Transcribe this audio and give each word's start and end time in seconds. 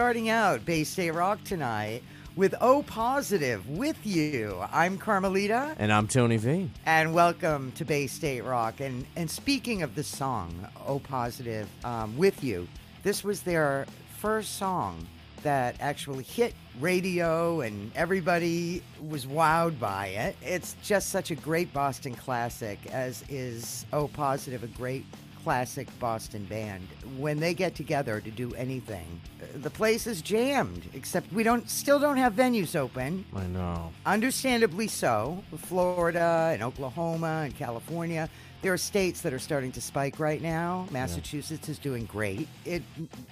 Starting 0.00 0.30
out 0.30 0.64
Bay 0.64 0.82
State 0.82 1.10
Rock 1.10 1.44
tonight 1.44 2.02
with 2.34 2.54
O 2.62 2.82
Positive 2.82 3.68
with 3.68 3.98
you. 4.02 4.58
I'm 4.72 4.96
Carmelita. 4.96 5.76
And 5.78 5.92
I'm 5.92 6.08
Tony 6.08 6.38
V. 6.38 6.70
And 6.86 7.12
welcome 7.12 7.70
to 7.72 7.84
Bay 7.84 8.06
State 8.06 8.40
Rock. 8.44 8.80
And 8.80 9.04
and 9.14 9.30
speaking 9.30 9.82
of 9.82 9.94
the 9.94 10.02
song, 10.02 10.66
O 10.86 11.00
Positive, 11.00 11.68
um, 11.84 12.16
with 12.16 12.42
you, 12.42 12.66
this 13.02 13.22
was 13.22 13.42
their 13.42 13.84
first 14.16 14.56
song 14.56 15.06
that 15.42 15.76
actually 15.80 16.24
hit 16.24 16.54
radio 16.80 17.60
and 17.60 17.92
everybody 17.94 18.82
was 19.06 19.26
wowed 19.26 19.78
by 19.78 20.06
it. 20.06 20.34
It's 20.40 20.76
just 20.82 21.10
such 21.10 21.30
a 21.30 21.34
great 21.34 21.74
Boston 21.74 22.14
classic, 22.14 22.78
as 22.90 23.22
is 23.28 23.84
O 23.92 24.08
Positive, 24.08 24.64
a 24.64 24.68
great 24.68 25.04
classic 25.42 25.88
Boston 25.98 26.44
band. 26.44 26.86
When 27.18 27.40
they 27.40 27.54
get 27.54 27.74
together 27.74 28.20
to 28.20 28.30
do 28.30 28.54
anything, 28.54 29.20
the 29.56 29.70
place 29.70 30.06
is 30.06 30.22
jammed. 30.22 30.84
Except 30.94 31.32
we 31.32 31.42
don't 31.42 31.68
still 31.68 31.98
don't 31.98 32.16
have 32.16 32.34
venues 32.34 32.76
open. 32.76 33.24
I 33.34 33.46
know. 33.46 33.92
Understandably 34.06 34.88
so. 34.88 35.42
Florida 35.56 36.50
and 36.52 36.62
Oklahoma 36.62 37.42
and 37.44 37.56
California. 37.56 38.28
There 38.62 38.72
are 38.72 38.78
states 38.78 39.22
that 39.22 39.32
are 39.32 39.38
starting 39.38 39.72
to 39.72 39.80
spike 39.80 40.18
right 40.18 40.42
now. 40.42 40.86
Massachusetts 40.90 41.68
yeah. 41.68 41.72
is 41.72 41.78
doing 41.78 42.04
great. 42.04 42.46
It 42.64 42.82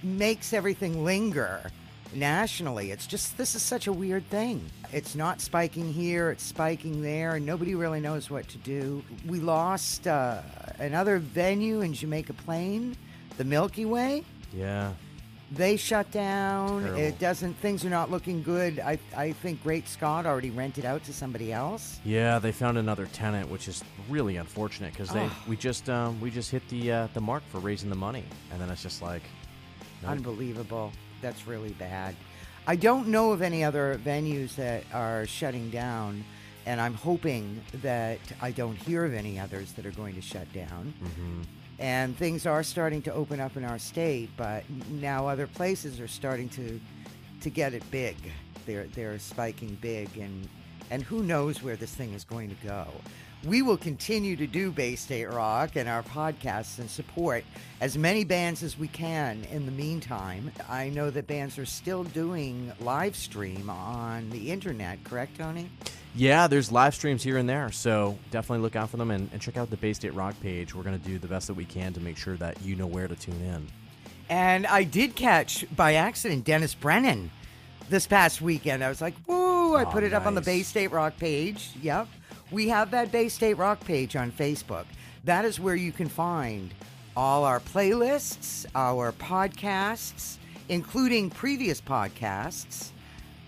makes 0.03 0.53
everything 0.53 1.05
linger 1.05 1.71
nationally. 2.15 2.91
It's 2.91 3.07
just 3.07 3.37
this 3.37 3.55
is 3.55 3.63
such 3.63 3.87
a 3.87 3.93
weird 3.93 4.29
thing. 4.31 4.65
It's 4.93 5.15
not 5.15 5.41
spiking 5.41 5.93
here, 5.93 6.31
it's 6.31 6.45
spiking 6.45 7.03
there, 7.03 7.37
and 7.37 7.45
nobody 7.45 7.75
really 7.75 8.01
knows 8.01 8.31
what 8.31 8.49
to 8.49 8.59
do. 8.59 9.03
We 9.27 9.41
lost 9.41 10.07
uh, 10.07 10.41
another 10.79 11.19
venue 11.19 11.83
in 11.83 11.93
Jamaica 11.93 12.33
Plain, 12.33 12.97
the 13.37 13.45
Milky 13.45 13.85
Way. 13.85 14.25
Yeah. 14.53 14.93
They 15.51 15.77
shut 15.77 16.11
down. 16.11 16.83
Terrible. 16.83 17.01
It 17.01 17.19
doesn't. 17.19 17.55
Things 17.55 17.83
are 17.83 17.89
not 17.91 18.11
looking 18.11 18.43
good. 18.43 18.81
I 18.81 18.99
I 19.17 19.33
think 19.33 19.63
Great 19.63 19.89
Scott 19.89 20.27
already 20.27 20.51
rented 20.51 20.85
out 20.85 21.05
to 21.05 21.13
somebody 21.15 21.55
else. 21.55 22.01
Yeah, 22.05 22.39
they 22.39 22.53
found 22.53 22.77
another 22.77 23.07
tenant, 23.07 23.49
which 23.49 23.67
is 23.67 23.83
really 24.11 24.37
unfortunate 24.37 24.93
because 24.93 25.09
they 25.09 25.27
we 25.49 25.57
just 25.57 25.89
um, 25.89 26.21
we 26.21 26.31
just 26.31 26.51
hit 26.51 26.69
the 26.69 26.93
uh, 26.93 27.09
the 27.15 27.23
mark 27.23 27.43
for 27.49 27.61
raising 27.61 27.89
the 27.89 27.97
money, 27.97 28.25
and 28.53 28.61
then 28.61 28.69
it's 28.69 28.83
just 28.83 29.01
like 29.01 29.23
nope. 30.03 30.13
unbelievable 30.13 30.93
that's 31.21 31.47
really 31.47 31.73
bad. 31.73 32.15
I 32.67 32.77
don't 32.77 33.09
know 33.09 33.33
of 33.33 33.41
any 33.41 33.65
other 33.65 33.99
venues 34.05 34.55
that 34.57 34.85
are 34.93 35.27
shutting 35.27 35.71
down, 35.71 36.25
and 36.67 36.81
I'm 36.81 36.95
hoping 36.95 37.63
that 37.83 38.19
I 38.43 38.51
don't 38.51 38.77
hear 38.77 39.05
of 39.05 39.15
any 39.15 39.39
others 39.39 39.73
that 39.73 39.87
are 39.87 39.93
going 39.93 40.15
to 40.15 40.21
shut 40.21 40.53
down. 40.53 40.93
Mm-hmm. 41.03 41.43
And 41.79 42.17
things 42.17 42.45
are 42.45 42.63
starting 42.63 43.03
to 43.03 43.13
open 43.15 43.41
up 43.41 43.57
in 43.57 43.65
our 43.65 43.79
state, 43.79 44.31
but 44.37 44.65
now 44.91 45.29
other 45.29 45.47
places 45.47 46.01
are 46.01 46.09
starting 46.09 46.49
to 46.51 46.81
to 47.41 47.51
get 47.51 47.73
it 47.73 47.89
big. 47.91 48.17
They're 48.67 48.89
they're 48.95 49.19
spiking 49.19 49.79
big, 49.81 50.19
and 50.19 50.49
and 50.91 51.03
who 51.03 51.23
knows 51.23 51.63
where 51.63 51.77
this 51.77 51.95
thing 51.95 52.13
is 52.15 52.25
going 52.25 52.49
to 52.49 52.67
go 52.67 52.87
we 53.45 53.63
will 53.63 53.77
continue 53.77 54.37
to 54.37 54.47
do 54.47 54.71
Bay 54.71 54.97
State 54.97 55.27
Rock 55.27 55.77
and 55.77 55.89
our 55.89 56.03
podcasts 56.03 56.79
and 56.79 56.91
support 56.91 57.45
as 57.81 57.97
many 57.97 58.25
bands 58.25 58.63
as 58.63 58.77
we 58.77 58.89
can 58.89 59.45
in 59.53 59.65
the 59.65 59.73
meantime. 59.73 60.51
I 60.69 60.89
know 60.89 61.11
that 61.11 61.27
bands 61.27 61.59
are 61.59 61.67
still 61.67 62.05
doing 62.05 62.73
live 62.81 63.15
stream 63.15 63.71
on 63.71 64.31
the 64.31 64.51
internet, 64.51 65.05
correct, 65.05 65.39
Tony? 65.39 65.71
Yeah, 66.15 66.49
there's 66.49 66.73
live 66.73 66.95
streams 66.95 67.23
here 67.23 67.37
and 67.37 67.49
there, 67.49 67.71
so 67.71 68.19
definitely 68.33 68.63
look 68.63 68.75
out 68.75 68.91
for 68.91 68.97
them 68.97 69.13
and, 69.13 69.31
and 69.33 69.41
check 69.41 69.57
out 69.57 69.71
the 69.71 69.77
Bay 69.77 69.93
State 69.93 70.15
Rock 70.15 70.35
page. 70.41 70.75
We're 70.75 70.83
going 70.83 70.99
to 70.99 71.07
do 71.07 71.19
the 71.19 71.29
best 71.29 71.47
that 71.47 71.55
we 71.55 71.65
can 71.65 71.93
to 71.93 72.01
make 72.01 72.17
sure 72.17 72.37
that 72.39 72.61
you 72.63 72.75
know 72.75 72.87
where 72.87 73.07
to 73.07 73.15
tune 73.15 73.41
in. 73.41 73.69
And 74.29 74.67
I 74.67 74.83
did 74.83 75.15
catch 75.15 75.65
by 75.75 75.95
accident 75.95 76.45
Dennis 76.45 76.75
Brennan 76.75 77.31
this 77.89 78.07
past 78.07 78.43
weekend. 78.43 78.83
I 78.83 78.89
was 78.89 79.01
like, 79.01 79.15
whoa, 79.27 79.75
I 79.75 79.85
oh, 79.85 79.87
put 79.87 80.03
it 80.03 80.11
nice. 80.11 80.21
up 80.21 80.27
on 80.27 80.35
the 80.35 80.41
Bay 80.41 80.63
State 80.63 80.91
Rock 80.91 81.17
page. 81.19 81.71
Yep. 81.83 82.09
We 82.51 82.69
have 82.69 82.91
that 82.93 83.13
Bay 83.13 83.29
State 83.29 83.55
Rock 83.55 83.81
page 83.81 84.17
on 84.17 84.33
Facebook. 84.33 84.87
That 85.25 85.45
is 85.45 85.61
where 85.61 85.75
you 85.75 85.93
can 85.93 86.09
find 86.09 86.73
all 87.15 87.45
our 87.45 87.61
playlists, 87.61 88.65
our 88.75 89.13
podcasts, 89.13 90.39
including 90.69 91.29
previous 91.31 91.81
podcasts, 91.81 92.91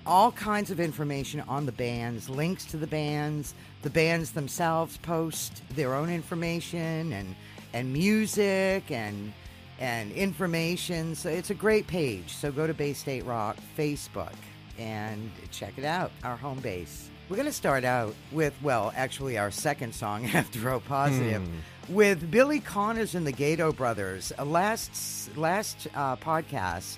all 0.05 0.33
kinds 0.33 0.71
of 0.71 0.81
information 0.81 1.41
on 1.49 1.65
the 1.65 1.73
bands, 1.73 2.29
links 2.29 2.65
to 2.67 2.77
the 2.77 2.87
bands. 2.87 3.55
The 3.83 3.91
bands 3.91 4.33
themselves 4.33 4.99
post 4.99 5.63
their 5.71 5.95
own 5.95 6.11
information 6.11 7.13
and 7.13 7.35
and 7.73 7.93
music 7.93 8.91
and 8.91 9.33
and 9.79 10.13
information. 10.13 11.15
So 11.15 11.31
it's 11.31 11.51
a 11.51 11.55
great 11.55 11.87
page. 11.87 12.35
So 12.35 12.53
go 12.53 12.67
to 12.67 12.75
Bay 12.75 12.93
State 12.93 13.25
Rock 13.25 13.57
Facebook 13.79 14.35
and 14.79 15.31
check 15.51 15.75
it 15.79 15.85
out. 15.85 16.11
Our 16.23 16.37
home 16.37 16.59
base. 16.59 17.10
We're 17.31 17.37
going 17.37 17.47
to 17.47 17.53
start 17.53 17.85
out 17.85 18.17
with, 18.33 18.55
well, 18.61 18.93
actually, 18.97 19.39
our 19.39 19.53
second 19.53 19.95
song 19.95 20.27
after 20.35 20.69
O 20.69 20.81
Positive, 20.81 21.41
hmm. 21.41 21.95
with 21.95 22.29
Billy 22.29 22.59
Connors 22.59 23.15
and 23.15 23.25
the 23.25 23.31
Gato 23.31 23.71
Brothers. 23.71 24.33
Uh, 24.37 24.45
last 24.45 25.37
last 25.37 25.87
uh, 25.95 26.17
podcast, 26.17 26.97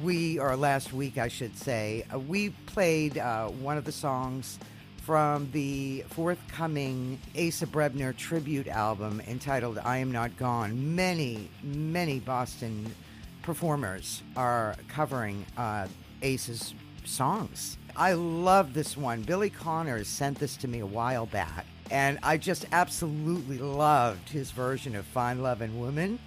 we 0.00 0.38
or 0.38 0.54
last 0.54 0.92
week, 0.92 1.18
I 1.18 1.26
should 1.26 1.58
say, 1.58 2.04
uh, 2.14 2.20
we 2.20 2.50
played 2.66 3.18
uh, 3.18 3.48
one 3.48 3.76
of 3.76 3.84
the 3.84 3.90
songs 3.90 4.60
from 5.02 5.50
the 5.50 6.04
forthcoming 6.10 7.18
Asa 7.36 7.66
Brebner 7.66 8.16
tribute 8.16 8.68
album 8.68 9.20
entitled 9.26 9.78
"I 9.78 9.98
Am 9.98 10.12
Not 10.12 10.36
Gone." 10.36 10.94
Many, 10.94 11.50
many 11.64 12.20
Boston 12.20 12.94
performers 13.42 14.22
are 14.36 14.76
covering 14.86 15.44
uh, 15.56 15.88
Ace's 16.22 16.74
songs. 17.04 17.77
I 17.98 18.12
love 18.12 18.74
this 18.74 18.96
one. 18.96 19.22
Billy 19.22 19.50
Connors 19.50 20.06
sent 20.06 20.38
this 20.38 20.56
to 20.58 20.68
me 20.68 20.78
a 20.78 20.86
while 20.86 21.26
back, 21.26 21.66
and 21.90 22.20
I 22.22 22.36
just 22.36 22.64
absolutely 22.70 23.58
loved 23.58 24.28
his 24.28 24.52
version 24.52 24.94
of 24.94 25.04
Fine 25.04 25.42
Lovin' 25.42 25.80
Woman 25.80 26.20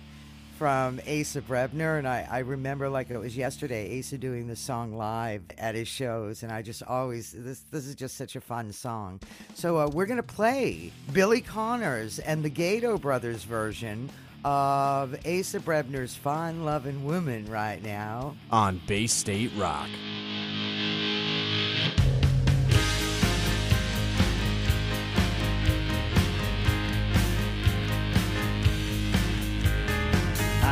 from 0.58 1.00
Asa 1.08 1.42
Brebner. 1.42 1.98
And 1.98 2.06
I, 2.06 2.28
I 2.30 2.40
remember 2.40 2.90
like 2.90 3.10
it 3.10 3.18
was 3.18 3.38
yesterday, 3.38 3.98
Asa 3.98 4.18
doing 4.18 4.48
the 4.48 4.56
song 4.58 4.94
live 4.94 5.44
at 5.58 5.74
his 5.74 5.88
shows. 5.88 6.44
And 6.44 6.52
I 6.52 6.62
just 6.62 6.84
always, 6.84 7.32
this, 7.32 7.62
this 7.72 7.88
is 7.88 7.96
just 7.96 8.18
such 8.18 8.36
a 8.36 8.42
fun 8.42 8.74
song. 8.74 9.22
So 9.54 9.78
uh, 9.78 9.88
we're 9.88 10.08
going 10.08 10.18
to 10.18 10.24
play 10.24 10.92
Billy 11.14 11.40
Connors 11.40 12.20
and 12.20 12.44
the 12.44 12.50
Gato 12.50 12.98
Brothers 12.98 13.46
version 13.46 14.10
of 14.44 15.16
Asa 15.26 15.62
Brebner's 15.62 16.16
Fine 16.16 16.66
Lovin' 16.66 17.06
Woman 17.06 17.46
right 17.50 17.82
now 17.82 18.36
on 18.52 18.82
Bay 18.88 19.08
State 19.08 19.52
Rock. 19.56 19.88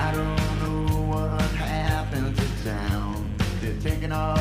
I 0.01 0.11
don't 0.13 0.59
know 0.61 1.01
what 1.11 1.41
happened 1.51 2.35
to 2.37 2.63
town. 2.63 3.35
They're 3.61 3.79
taking 3.81 4.13
off. 4.13 4.38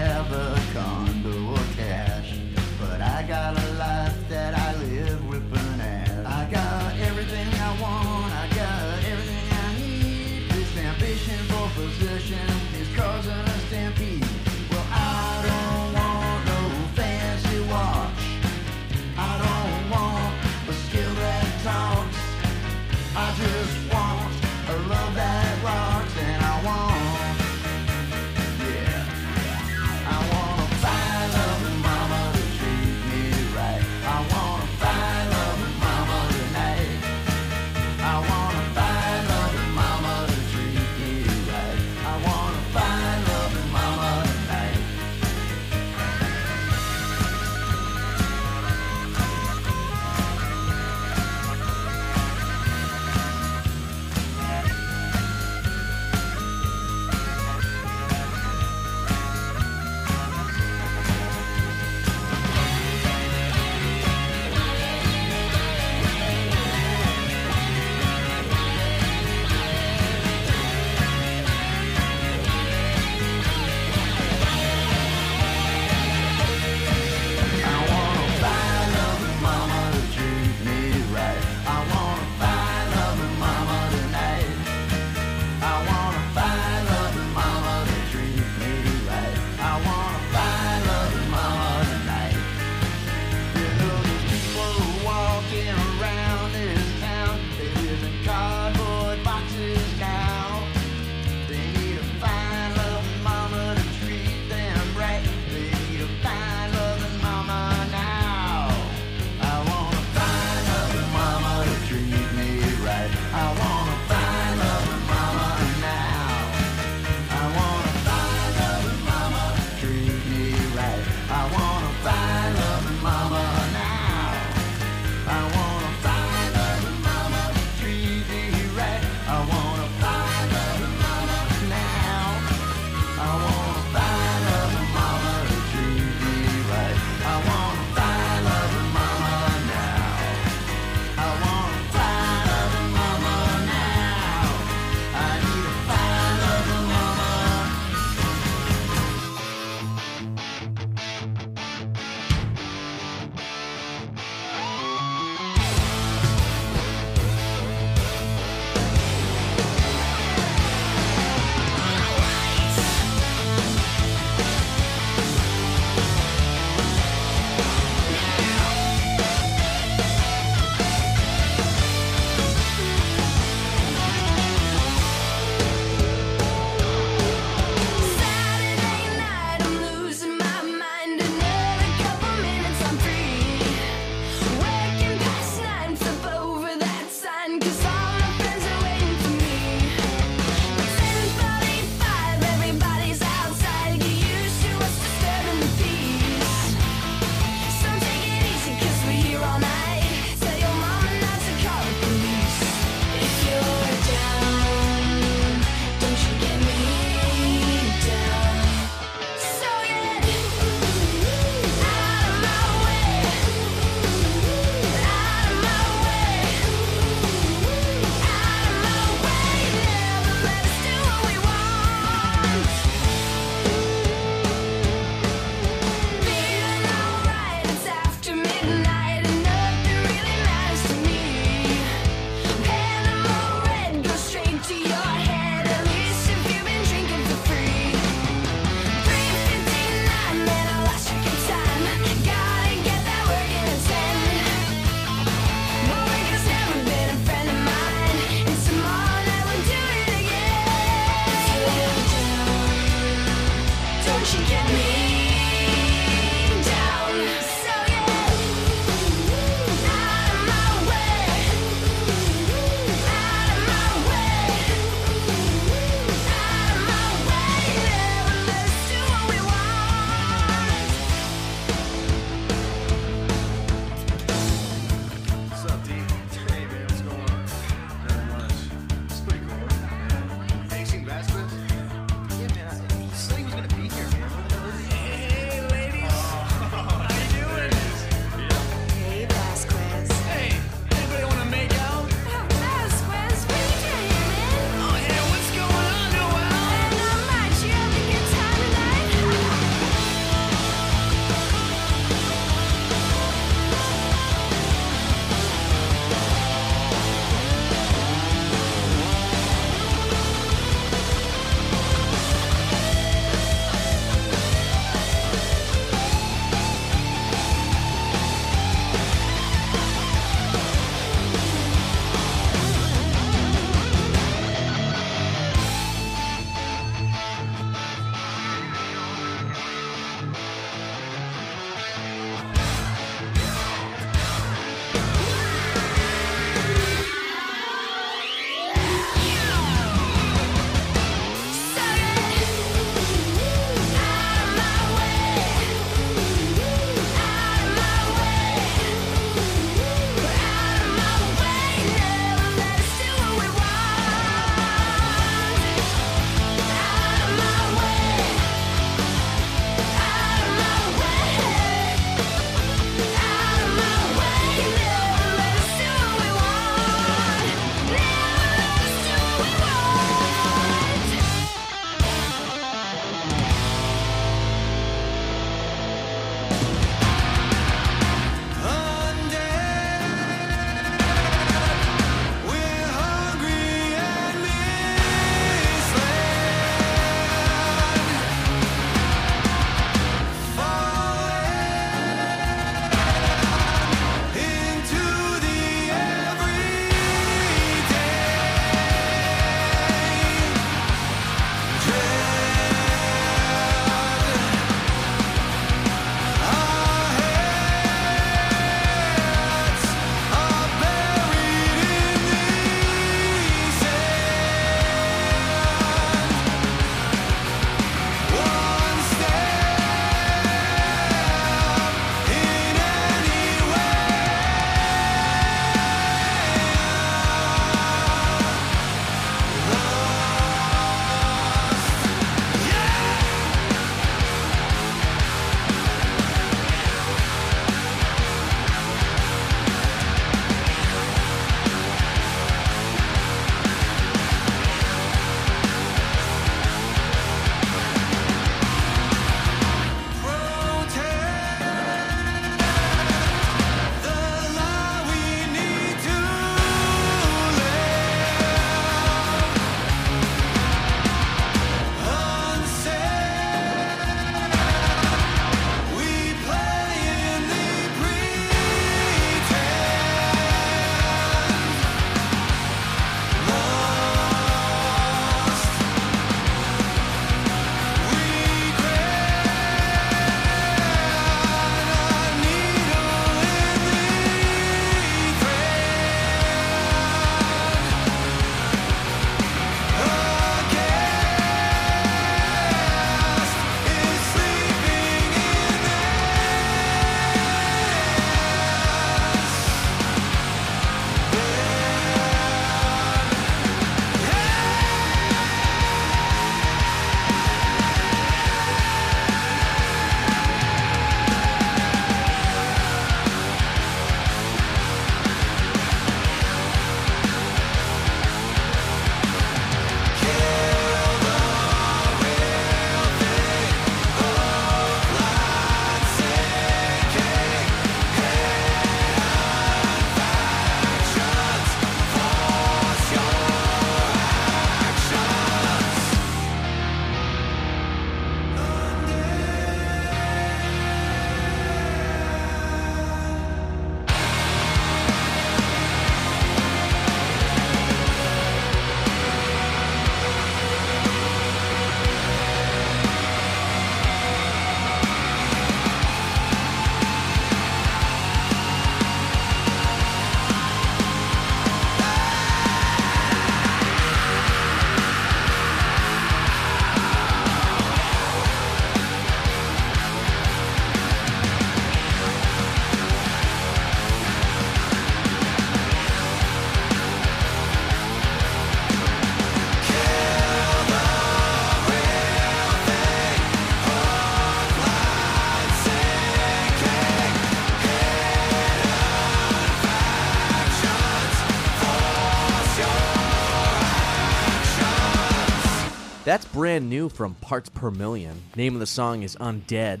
Brand 596.64 596.88
new 596.88 597.10
from 597.10 597.34
Parts 597.34 597.68
Per 597.68 597.90
Million. 597.90 598.40
Name 598.56 598.72
of 598.72 598.80
the 598.80 598.86
song 598.86 599.22
is 599.22 599.36
Undead. 599.36 600.00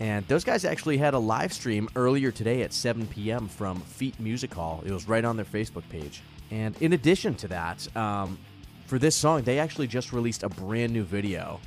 And 0.00 0.26
those 0.26 0.42
guys 0.42 0.64
actually 0.64 0.96
had 0.96 1.12
a 1.12 1.18
live 1.18 1.52
stream 1.52 1.86
earlier 1.96 2.30
today 2.30 2.62
at 2.62 2.72
7 2.72 3.06
p.m. 3.08 3.46
from 3.46 3.78
Fete 3.82 4.18
Music 4.18 4.54
Hall. 4.54 4.82
It 4.86 4.90
was 4.90 5.06
right 5.06 5.22
on 5.22 5.36
their 5.36 5.44
Facebook 5.44 5.86
page. 5.90 6.22
And 6.50 6.74
in 6.80 6.94
addition 6.94 7.34
to 7.34 7.48
that, 7.48 7.94
um, 7.94 8.38
for 8.86 8.98
this 8.98 9.16
song, 9.16 9.42
they 9.42 9.58
actually 9.58 9.86
just 9.86 10.14
released 10.14 10.44
a 10.44 10.48
brand 10.48 10.94
new 10.94 11.04
video. 11.04 11.60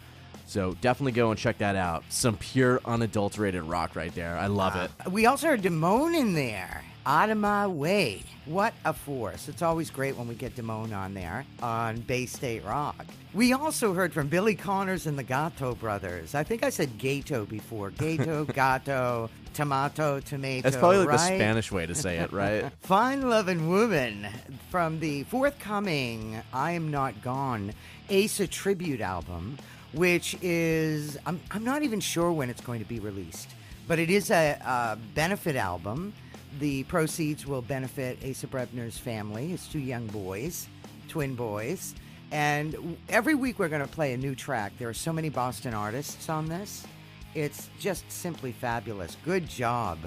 So 0.48 0.76
definitely 0.82 1.12
go 1.12 1.30
and 1.30 1.40
check 1.40 1.60
that 1.60 1.76
out. 1.76 2.04
Some 2.10 2.36
pure, 2.36 2.82
unadulterated 2.84 3.62
rock 3.62 3.96
right 3.96 4.14
there. 4.16 4.36
I 4.40 4.48
love 4.48 4.76
it. 4.76 4.90
We 5.12 5.28
also 5.28 5.50
heard 5.50 5.62
Damone 5.62 6.20
in 6.20 6.34
there. 6.34 6.84
Out 7.06 7.32
of 7.32 7.38
my 7.40 7.66
way. 7.66 8.22
What 8.46 8.74
a 8.86 8.94
force. 8.94 9.48
It's 9.48 9.64
always 9.64 9.90
great 9.90 10.16
when 10.18 10.28
we 10.28 10.36
get 10.36 10.56
Damone 10.56 10.96
on 10.96 11.16
there 11.16 11.46
on 11.62 12.02
Bay 12.02 12.28
State 12.28 12.64
Rock. 12.64 13.06
We 13.34 13.54
also 13.54 13.94
heard 13.94 14.14
from 14.14 14.28
Billy 14.28 14.54
Connors 14.54 15.08
and 15.08 15.18
the 15.18 15.24
Gato 15.24 15.74
brothers. 15.74 16.36
I 16.36 16.44
think 16.44 16.64
I 16.64 16.70
said 16.70 17.00
Gato 17.00 17.46
before. 17.46 17.90
Gato, 17.90 18.46
Gato, 18.54 19.32
Tomato, 19.56 20.20
Tomato. 20.20 20.62
That's 20.62 20.78
probably 20.78 21.00
like 21.00 21.10
right? 21.10 21.18
the 21.18 21.36
Spanish 21.38 21.72
way 21.72 21.88
to 21.88 21.96
say 21.96 22.18
it, 22.18 22.32
right? 22.32 22.72
Fine 22.82 23.28
Loving 23.28 23.68
Woman 23.68 24.28
from 24.70 25.00
the 25.00 25.24
forthcoming 25.24 26.40
I 26.54 26.74
Am 26.74 26.92
Not 26.92 27.22
Gone 27.24 27.74
Asa 28.12 28.46
tribute 28.46 29.02
album, 29.02 29.58
which 29.94 30.38
is, 30.44 31.18
I'm, 31.26 31.40
I'm 31.50 31.64
not 31.64 31.82
even 31.82 32.00
sure 32.00 32.32
when 32.32 32.50
it's 32.52 32.62
going 32.62 32.80
to 32.80 32.88
be 32.88 33.00
released, 33.00 33.50
but 33.88 33.98
it 33.98 34.12
is 34.12 34.30
a, 34.30 34.52
a 34.64 34.98
benefit 35.16 35.56
album. 35.56 36.14
The 36.60 36.84
proceeds 36.84 37.48
will 37.48 37.62
benefit 37.62 38.20
Asa 38.28 38.48
Brebner's 38.48 38.98
family, 38.98 39.50
his 39.50 39.68
two 39.68 39.80
young 39.80 40.08
boys, 40.08 40.68
twin 41.08 41.36
boys. 41.36 41.96
And 42.32 42.98
every 43.10 43.36
week 43.36 43.60
we're 43.60 43.70
going 43.70 43.82
to 43.82 43.88
play 43.88 44.14
a 44.14 44.18
new 44.18 44.36
track. 44.36 44.74
There 44.78 44.90
are 44.90 44.94
so 44.94 45.12
many 45.12 45.30
Boston 45.30 45.74
artists 45.74 46.30
on 46.30 46.48
this. 46.48 46.86
It's 47.34 47.70
just 47.80 48.10
simply 48.12 48.52
fabulous. 48.52 49.18
Good 49.24 49.48
job. 49.48 49.98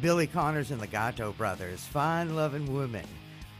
Billy 0.00 0.26
Connors 0.26 0.70
and 0.70 0.80
the 0.80 0.86
Gato 0.86 1.32
Brothers, 1.32 1.80
Fine 1.80 2.36
Loving 2.36 2.72
Woman. 2.72 3.06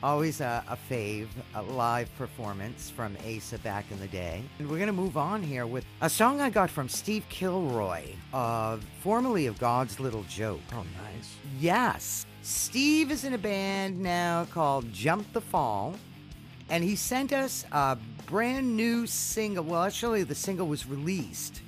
Always 0.03 0.43
a, 0.43 0.63
a 0.69 0.77
fave, 0.91 1.29
a 1.55 1.63
live 1.63 2.15
performance 2.19 2.91
from 2.91 3.17
Asa 3.27 3.59
back 3.59 3.91
in 3.91 3.99
the 3.99 4.07
day. 4.09 4.43
And 4.59 4.69
we're 4.69 4.77
going 4.77 4.89
to 4.89 4.93
move 4.93 5.17
on 5.17 5.43
here 5.43 5.67
with 5.67 5.87
a 6.03 6.11
song 6.11 6.41
I 6.41 6.51
got 6.51 6.69
from 6.69 6.87
Steve 6.89 7.25
Kilroy, 7.31 8.05
uh, 8.35 8.77
formerly 9.01 9.47
of 9.47 9.59
God's 9.59 9.99
Little 9.99 10.25
Joke. 10.25 10.61
oh, 10.75 10.85
nice. 11.03 11.37
Yes. 11.59 12.27
Steve 12.43 13.11
is 13.11 13.25
in 13.25 13.33
a 13.33 13.39
band 13.39 13.99
now 13.99 14.45
called 14.53 14.93
Jump 14.93 15.33
the 15.33 15.41
Fall, 15.41 15.95
and 16.69 16.85
he 16.85 16.95
sent 16.95 17.33
us 17.33 17.65
a 17.73 17.97
brand 18.27 18.77
new 18.77 19.07
single. 19.07 19.65
Well, 19.65 19.83
actually, 19.83 20.25
the 20.25 20.35
single 20.35 20.69
was 20.69 20.87
released 20.87 21.63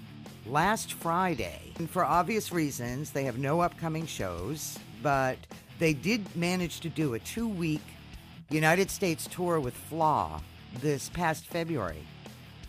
last 0.46 0.92
Friday. 0.92 1.72
And 1.78 1.88
for 1.88 2.04
obvious 2.04 2.52
reasons, 2.52 3.10
they 3.10 3.24
have 3.24 3.38
no 3.38 3.60
upcoming 3.60 4.06
shows, 4.06 4.78
but 5.02 5.38
they 5.78 5.94
did 5.94 6.36
manage 6.36 6.80
to 6.80 6.90
do 6.90 7.14
a 7.14 7.18
two 7.20 7.48
week 7.48 7.82
United 8.50 8.90
States 8.90 9.26
tour 9.26 9.60
with 9.60 9.74
Flaw 9.74 10.40
this 10.80 11.10
past 11.10 11.46
February. 11.46 12.02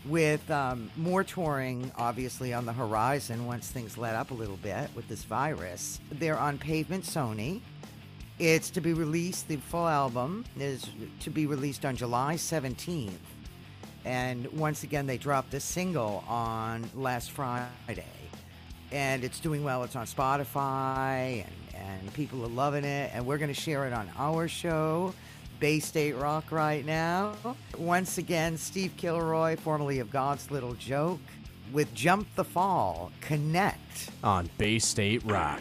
With 0.04 0.50
um, 0.50 0.90
more 0.96 1.24
touring, 1.24 1.90
obviously, 1.96 2.52
on 2.52 2.66
the 2.66 2.72
horizon 2.72 3.46
once 3.46 3.70
things 3.70 3.96
let 3.96 4.14
up 4.14 4.30
a 4.30 4.34
little 4.34 4.58
bit 4.58 4.90
with 4.94 5.08
this 5.08 5.24
virus. 5.24 5.98
They're 6.12 6.38
on 6.38 6.58
Pavement 6.58 7.04
Sony. 7.04 7.60
It's 8.38 8.70
to 8.70 8.80
be 8.80 8.92
released, 8.92 9.48
the 9.48 9.56
full 9.56 9.86
album 9.86 10.44
is 10.58 10.86
to 11.20 11.30
be 11.30 11.46
released 11.46 11.84
on 11.84 11.96
July 11.96 12.34
17th. 12.34 13.12
And 14.04 14.46
once 14.52 14.82
again, 14.82 15.06
they 15.06 15.18
dropped 15.18 15.50
this 15.50 15.64
single 15.64 16.24
on 16.28 16.88
last 16.94 17.30
Friday. 17.30 18.04
And 18.92 19.24
it's 19.24 19.40
doing 19.40 19.62
well. 19.62 19.84
It's 19.84 19.96
on 19.96 20.06
Spotify, 20.06 21.44
and, 21.44 21.74
and 21.74 22.14
people 22.14 22.42
are 22.44 22.48
loving 22.48 22.84
it. 22.84 23.10
And 23.14 23.24
we're 23.24 23.38
going 23.38 23.52
to 23.52 23.60
share 23.60 23.86
it 23.86 23.92
on 23.92 24.10
our 24.18 24.48
show, 24.48 25.14
Bay 25.60 25.78
State 25.78 26.16
Rock, 26.16 26.50
right 26.50 26.84
now. 26.86 27.34
Once 27.76 28.16
again, 28.16 28.56
Steve 28.56 28.92
Kilroy, 28.96 29.56
formerly 29.56 29.98
of 29.98 30.10
God's 30.10 30.50
Little 30.50 30.72
Joke, 30.74 31.20
with 31.70 31.92
Jump 31.94 32.26
the 32.34 32.44
Fall, 32.44 33.12
Connect. 33.20 34.10
On 34.24 34.48
Bay 34.56 34.78
State 34.78 35.22
Rock. 35.24 35.60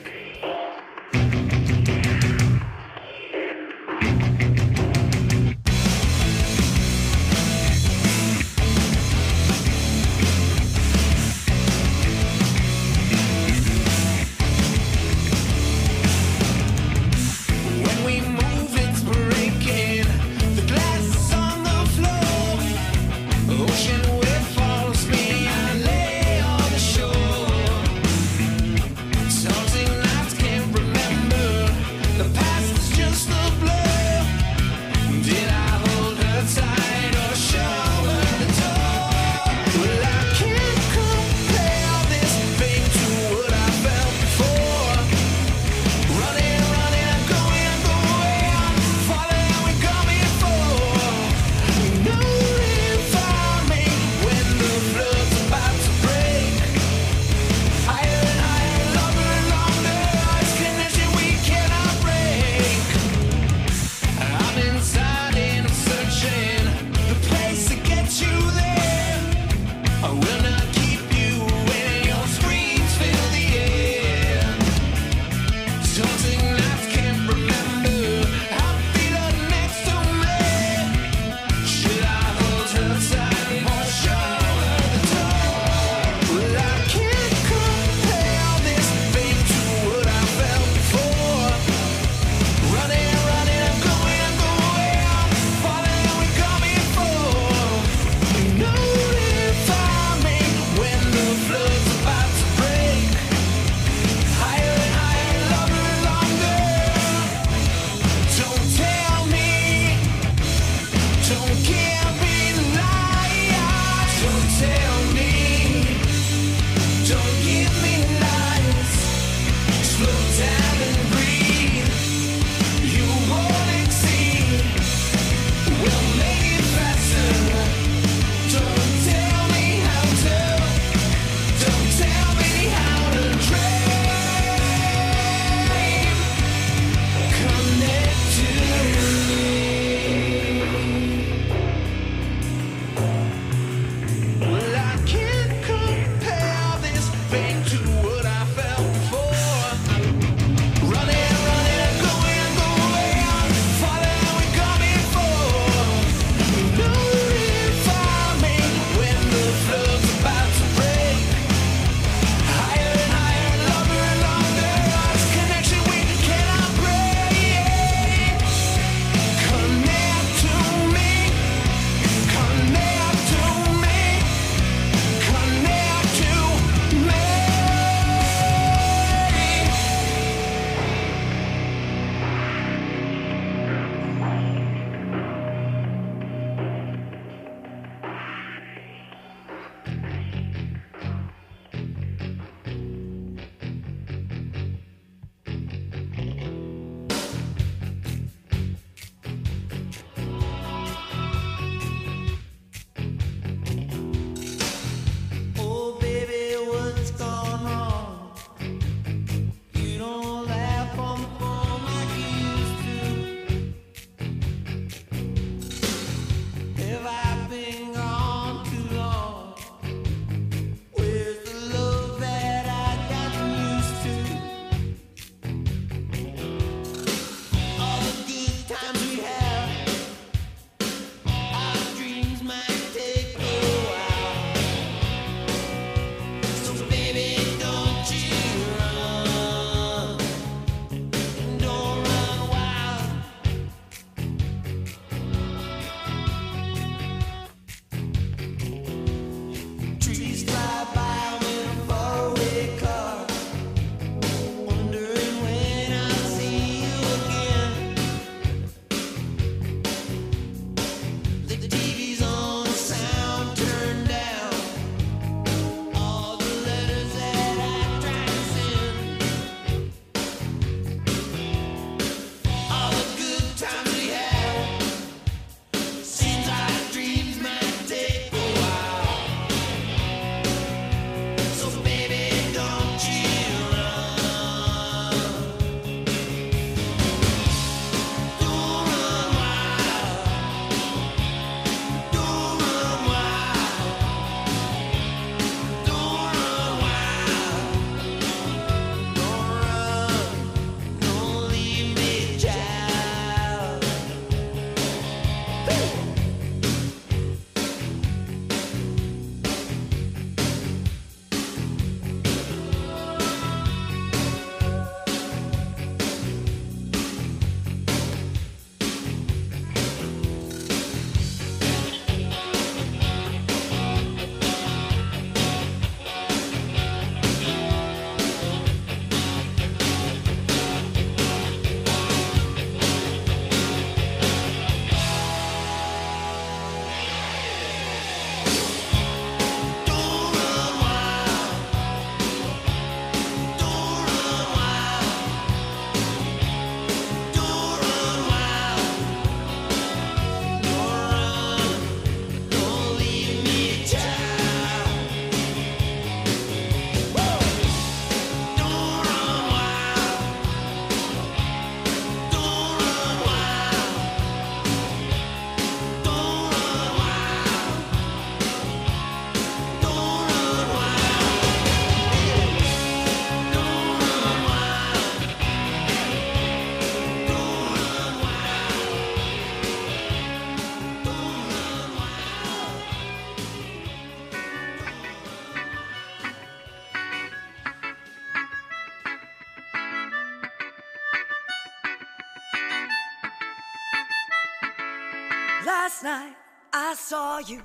Last 395.65 396.03
night 396.03 396.35
I 396.71 396.95
saw 396.95 397.39
you 397.39 397.61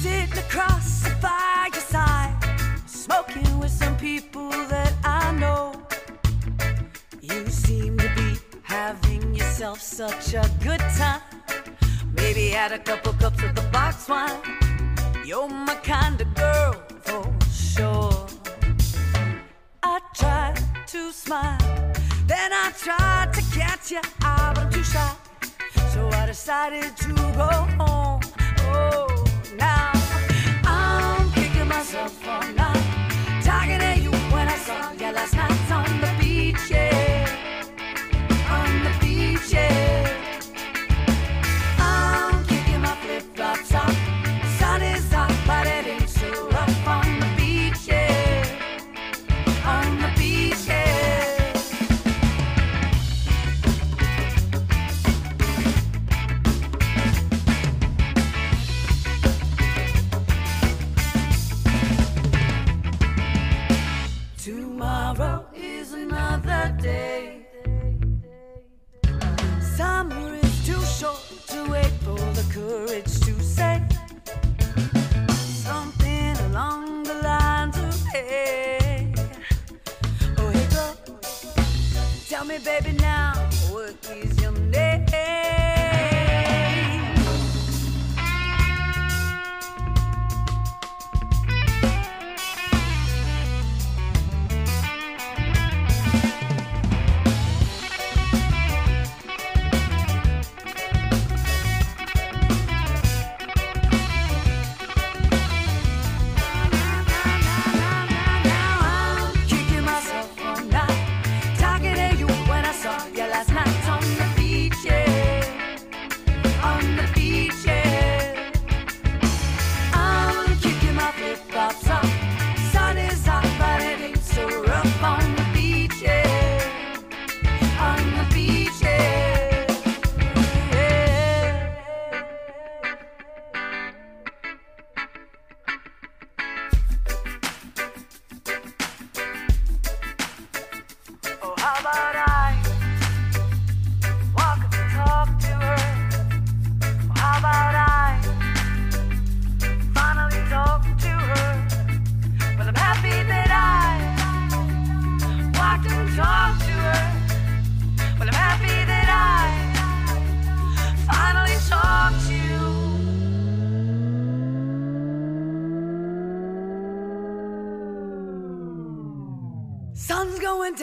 sitting 0.00 0.38
across 0.38 1.02
the 1.02 1.10
fireside, 1.20 2.34
smoking 2.86 3.58
with 3.58 3.70
some 3.70 3.98
people 3.98 4.48
that 4.48 4.94
I 5.04 5.30
know. 5.32 5.74
You 7.20 7.46
seem 7.48 7.98
to 7.98 8.10
be 8.16 8.38
having 8.62 9.34
yourself 9.34 9.82
such 9.82 10.32
a 10.32 10.50
good 10.64 10.80
time. 10.96 11.20
Maybe 12.14 12.48
had 12.48 12.72
a 12.72 12.78
couple 12.78 13.12
cups 13.12 13.42
of 13.42 13.54
the 13.56 13.68
box 13.70 14.08
wine. 14.08 14.40
You're 15.26 15.48
my 15.48 15.74
kind 15.74 16.18
of 16.18 16.34
girl 16.34 16.82
for 17.02 17.30
sure. 17.52 18.26
I 19.82 20.00
tried 20.14 20.62
to 20.86 21.12
smile, 21.12 21.58
then 22.26 22.52
I 22.54 22.72
tried 22.74 23.34
to 23.34 23.42
catch 23.54 23.90
your 23.90 24.02
eye, 24.22 24.52
but 24.54 24.64
I'm 24.64 24.72
too 24.72 24.82
shy. 24.82 25.21
So 25.92 26.08
I 26.08 26.24
decided 26.24 26.96
to 26.96 27.12
go 27.36 27.50
home. 27.76 28.20
Oh, 28.72 29.24
now 29.58 29.91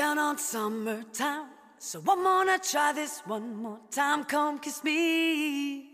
down 0.10 0.17
on 0.17 0.38
summertime. 0.38 1.45
So 1.78 2.02
I'm 2.08 2.24
gonna 2.24 2.58
try 2.58 2.93
this 2.93 3.22
one 3.26 3.62
more 3.62 3.80
time. 3.91 4.24
Come 4.24 4.58
kiss 4.60 4.84
me 4.84 5.88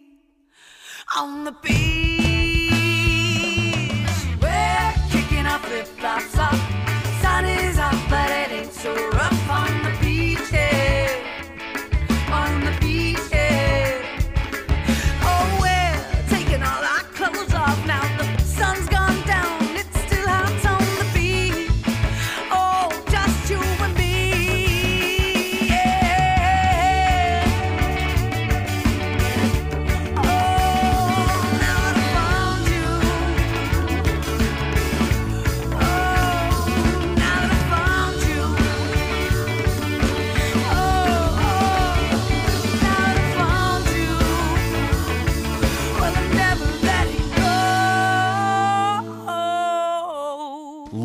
on 1.18 1.44
the 1.44 1.52
beach. 1.52 2.15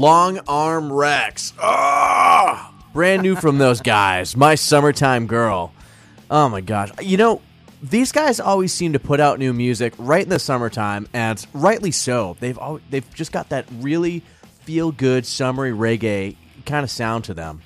Long 0.00 0.38
Arm 0.48 0.90
Rex. 0.90 1.52
Ah! 1.60 2.72
Brand 2.94 3.20
new 3.20 3.36
from 3.36 3.58
those 3.58 3.82
guys. 3.82 4.34
My 4.34 4.54
Summertime 4.54 5.26
Girl. 5.26 5.74
Oh 6.30 6.48
my 6.48 6.62
gosh. 6.62 6.90
You 7.02 7.18
know, 7.18 7.42
these 7.82 8.10
guys 8.10 8.40
always 8.40 8.72
seem 8.72 8.94
to 8.94 8.98
put 8.98 9.20
out 9.20 9.38
new 9.38 9.52
music 9.52 9.92
right 9.98 10.22
in 10.22 10.30
the 10.30 10.38
summertime, 10.38 11.06
and 11.12 11.46
rightly 11.52 11.90
so. 11.90 12.34
They've 12.40 12.56
al- 12.56 12.80
they've 12.88 13.12
just 13.12 13.30
got 13.30 13.50
that 13.50 13.66
really 13.80 14.22
feel 14.62 14.90
good 14.90 15.26
summery 15.26 15.72
reggae 15.72 16.36
kind 16.64 16.82
of 16.82 16.90
sound 16.90 17.24
to 17.24 17.34
them. 17.34 17.60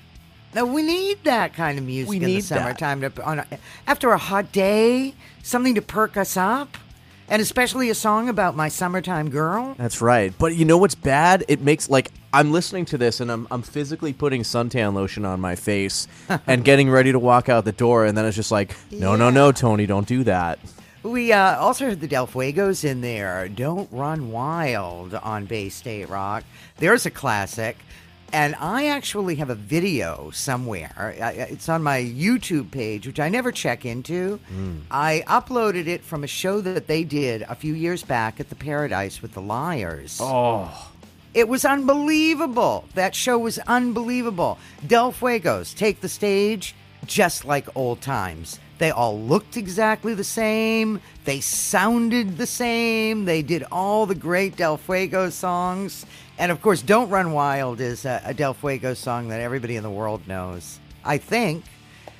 Now 0.53 0.65
we 0.65 0.81
need 0.81 1.23
that 1.23 1.53
kind 1.53 1.79
of 1.79 1.85
music 1.85 2.09
We 2.09 2.17
in 2.17 2.23
the 2.23 2.41
summertime 2.41 2.99
to 2.99 3.23
on 3.23 3.39
a, 3.39 3.47
after 3.87 4.11
a 4.11 4.17
hot 4.17 4.51
day, 4.51 5.15
something 5.41 5.75
to 5.75 5.81
perk 5.81 6.17
us 6.17 6.35
up, 6.35 6.75
and 7.29 7.41
especially 7.41 7.89
a 7.89 7.95
song 7.95 8.29
about 8.29 8.55
my 8.55 8.67
summertime 8.67 9.29
girl. 9.29 9.75
That's 9.77 10.01
right. 10.01 10.33
But 10.37 10.55
you 10.55 10.65
know 10.65 10.77
what's 10.77 10.95
bad? 10.95 11.45
It 11.47 11.61
makes 11.61 11.89
like 11.89 12.11
I'm 12.33 12.51
listening 12.51 12.85
to 12.85 12.97
this 12.97 13.19
and 13.19 13.31
I'm 13.31 13.47
I'm 13.51 13.61
physically 13.61 14.13
putting 14.13 14.41
suntan 14.43 14.93
lotion 14.93 15.25
on 15.25 15.39
my 15.39 15.55
face 15.55 16.07
and 16.47 16.63
getting 16.63 16.89
ready 16.89 17.11
to 17.11 17.19
walk 17.19 17.49
out 17.49 17.65
the 17.65 17.71
door 17.71 18.05
and 18.05 18.17
then 18.17 18.25
it's 18.25 18.35
just 18.35 18.51
like, 18.51 18.75
no, 18.91 19.15
no, 19.15 19.29
no, 19.29 19.51
Tony, 19.51 19.85
don't 19.85 20.07
do 20.07 20.23
that. 20.25 20.59
We 21.03 21.31
uh, 21.31 21.57
also 21.59 21.85
heard 21.85 22.01
the 22.01 22.07
Del 22.07 22.25
Fuegos 22.25 22.83
in 22.83 23.01
there. 23.01 23.47
Don't 23.47 23.87
Run 23.91 24.31
Wild 24.31 25.13
on 25.13 25.45
Bay 25.45 25.69
State 25.69 26.09
Rock. 26.09 26.43
There's 26.77 27.05
a 27.05 27.11
classic. 27.11 27.77
And 28.35 28.53
I 28.59 28.87
actually 28.87 29.35
have 29.35 29.49
a 29.49 29.55
video 29.55 30.29
somewhere. 30.31 31.15
It's 31.17 31.69
on 31.69 31.81
my 31.81 31.99
YouTube 32.01 32.69
page, 32.69 33.07
which 33.07 33.17
I 33.17 33.29
never 33.29 33.49
check 33.49 33.85
into. 33.85 34.41
Hmm. 34.49 34.79
I 34.91 35.23
uploaded 35.25 35.87
it 35.87 36.03
from 36.03 36.25
a 36.25 36.27
show 36.27 36.59
that 36.59 36.87
they 36.87 37.05
did 37.05 37.43
a 37.43 37.55
few 37.55 37.73
years 37.73 38.03
back 38.03 38.41
at 38.41 38.49
the 38.49 38.55
Paradise 38.55 39.21
with 39.21 39.31
the 39.35 39.41
Lyres. 39.41 40.19
Oh, 40.21 40.91
It 41.33 41.47
was 41.47 41.63
unbelievable. 41.63 42.83
That 42.93 43.15
show 43.15 43.39
was 43.39 43.57
unbelievable. 43.59 44.57
Del 44.85 45.13
Fuegos 45.13 45.73
take 45.73 46.01
the 46.01 46.09
stage 46.09 46.75
just 47.05 47.45
like 47.45 47.73
old 47.73 48.01
times. 48.01 48.59
They 48.79 48.91
all 48.91 49.17
looked 49.17 49.55
exactly 49.55 50.13
the 50.13 50.25
same. 50.25 50.99
They 51.23 51.39
sounded 51.39 52.37
the 52.37 52.47
same. 52.47 53.23
They 53.23 53.41
did 53.41 53.63
all 53.71 54.05
the 54.05 54.15
great 54.15 54.57
Del 54.57 54.75
Fuego 54.75 55.29
songs. 55.29 56.05
And 56.37 56.51
of 56.51 56.61
course, 56.61 56.81
Don't 56.81 57.09
Run 57.09 57.31
Wild 57.31 57.79
is 57.79 58.05
a, 58.05 58.21
a 58.25 58.33
Del 58.33 58.53
Fuego 58.53 58.93
song 58.93 59.29
that 59.29 59.39
everybody 59.39 59.75
in 59.75 59.83
the 59.83 59.89
world 59.89 60.27
knows. 60.27 60.79
I 61.03 61.17
think. 61.17 61.63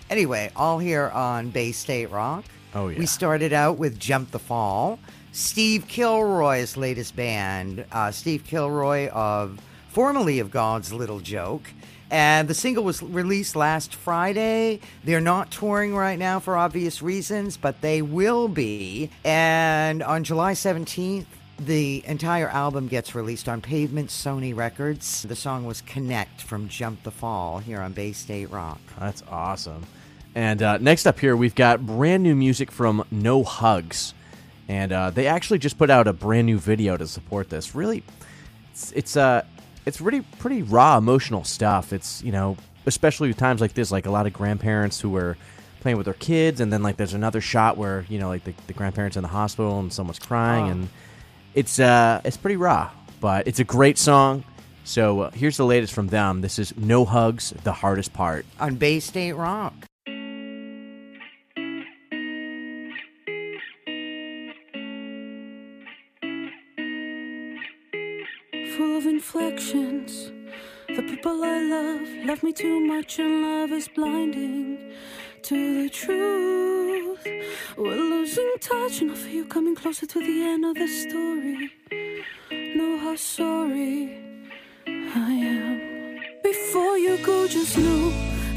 Anyway, 0.09 0.51
all 0.55 0.79
here 0.79 1.09
on 1.09 1.49
Bay 1.49 1.71
State 1.71 2.11
Rock. 2.11 2.45
Oh, 2.73 2.87
yeah. 2.89 2.99
We 2.99 3.05
started 3.05 3.53
out 3.53 3.77
with 3.77 3.99
Jump 3.99 4.31
the 4.31 4.39
Fall, 4.39 4.99
Steve 5.31 5.87
Kilroy's 5.87 6.77
latest 6.77 7.15
band. 7.15 7.85
Uh, 7.91 8.11
Steve 8.11 8.43
Kilroy 8.45 9.09
of 9.09 9.59
formerly 9.89 10.39
of 10.39 10.51
God's 10.51 10.93
Little 10.93 11.19
Joke. 11.19 11.69
And 12.11 12.47
the 12.47 12.53
single 12.53 12.83
was 12.83 13.01
released 13.01 13.55
last 13.55 13.95
Friday. 13.95 14.79
They're 15.03 15.19
not 15.19 15.51
touring 15.51 15.95
right 15.95 16.19
now 16.19 16.39
for 16.39 16.55
obvious 16.55 17.01
reasons, 17.01 17.57
but 17.57 17.81
they 17.81 18.01
will 18.01 18.47
be. 18.47 19.09
And 19.23 20.03
on 20.03 20.23
July 20.23 20.53
17th, 20.53 21.25
the 21.57 22.03
entire 22.05 22.49
album 22.49 22.87
gets 22.87 23.15
released 23.15 23.47
on 23.47 23.61
Pavement 23.61 24.09
Sony 24.09 24.55
Records. 24.55 25.23
The 25.23 25.35
song 25.35 25.65
was 25.65 25.81
Connect 25.81 26.41
from 26.41 26.67
Jump 26.67 27.03
the 27.03 27.11
Fall 27.11 27.59
here 27.59 27.79
on 27.81 27.93
Bay 27.93 28.11
State 28.11 28.51
Rock. 28.51 28.79
That's 28.99 29.23
awesome. 29.29 29.83
And 30.33 30.61
uh, 30.61 30.77
next 30.79 31.05
up 31.05 31.19
here, 31.19 31.35
we've 31.35 31.55
got 31.55 31.85
brand 31.85 32.23
new 32.23 32.35
music 32.35 32.71
from 32.71 33.05
No 33.09 33.43
Hugs. 33.43 34.13
And 34.67 34.91
uh, 34.91 35.11
they 35.11 35.27
actually 35.27 35.59
just 35.59 35.77
put 35.77 35.89
out 35.89 36.07
a 36.07 36.13
brand 36.13 36.47
new 36.47 36.57
video 36.57 36.97
to 36.97 37.07
support 37.07 37.49
this. 37.49 37.73
Really, 37.75 38.03
it's, 38.71 38.91
it's 38.93 39.15
uh, 39.15 39.43
it's 39.85 40.01
really 40.01 40.21
pretty 40.39 40.63
raw 40.63 40.97
emotional 40.97 41.43
stuff. 41.43 41.93
It's 41.93 42.23
you 42.23 42.31
know, 42.31 42.57
especially 42.87 43.27
with 43.27 43.37
times 43.37 43.61
like 43.61 43.73
this, 43.75 43.91
like 43.91 44.07
a 44.07 44.11
lot 44.11 44.25
of 44.25 44.33
grandparents 44.33 44.99
who 44.99 45.11
were 45.11 45.37
playing 45.81 45.97
with 45.97 46.05
their 46.05 46.15
kids, 46.15 46.59
and 46.61 46.73
then 46.73 46.81
like 46.81 46.97
there's 46.97 47.13
another 47.13 47.41
shot 47.41 47.77
where 47.77 48.05
you 48.09 48.17
know, 48.17 48.27
like 48.27 48.43
the, 48.43 48.55
the 48.65 48.73
grandparents 48.73 49.15
in 49.15 49.21
the 49.21 49.29
hospital 49.29 49.79
and 49.79 49.93
someone's 49.93 50.17
crying, 50.17 50.65
Oh. 50.65 50.69
and 50.71 50.89
it's 51.55 51.79
uh, 51.79 52.21
it's 52.23 52.37
pretty 52.37 52.57
raw, 52.57 52.91
but 53.21 53.47
it's 53.47 53.59
a 53.59 53.63
great 53.63 53.97
song. 53.97 54.43
So 54.83 55.21
uh, 55.21 55.31
here's 55.31 55.57
the 55.57 55.65
latest 55.65 55.93
from 55.93 56.07
them. 56.07 56.41
This 56.41 56.59
is 56.59 56.77
No 56.77 57.05
Hugs, 57.05 57.53
the 57.63 57.71
hardest 57.71 58.13
part. 58.13 58.45
On 58.59 58.75
Bay 58.75 58.99
State 58.99 59.33
Rock. 59.33 59.73
full 68.77 68.97
of 68.97 69.05
inflections. 69.05 70.33
The 70.89 71.01
people 71.03 71.41
I 71.45 71.61
love 71.61 72.25
love 72.25 72.43
me 72.43 72.51
too 72.51 72.81
much, 72.81 73.19
and 73.19 73.41
love 73.41 73.71
is 73.71 73.87
blinding 73.87 74.93
to 75.45 75.83
the 75.83 75.89
truth. 75.89 77.23
We're 77.77 77.95
losing 77.95 78.51
touch, 78.61 79.01
and 79.01 79.11
I 79.11 79.13
feel 79.13 79.31
you 79.31 79.45
coming 79.45 79.75
closer 79.75 80.07
to 80.07 80.19
the 80.19 80.41
end 80.41 80.65
of 80.65 80.73
the 80.73 80.87
story. 80.87 81.71
Know 82.75 82.97
how 82.97 83.15
sorry 83.15 84.17
I 84.87 85.31
am. 85.57 86.19
Before 86.41 86.97
you 86.97 87.23
go, 87.23 87.47
just 87.47 87.77
know 87.77 88.09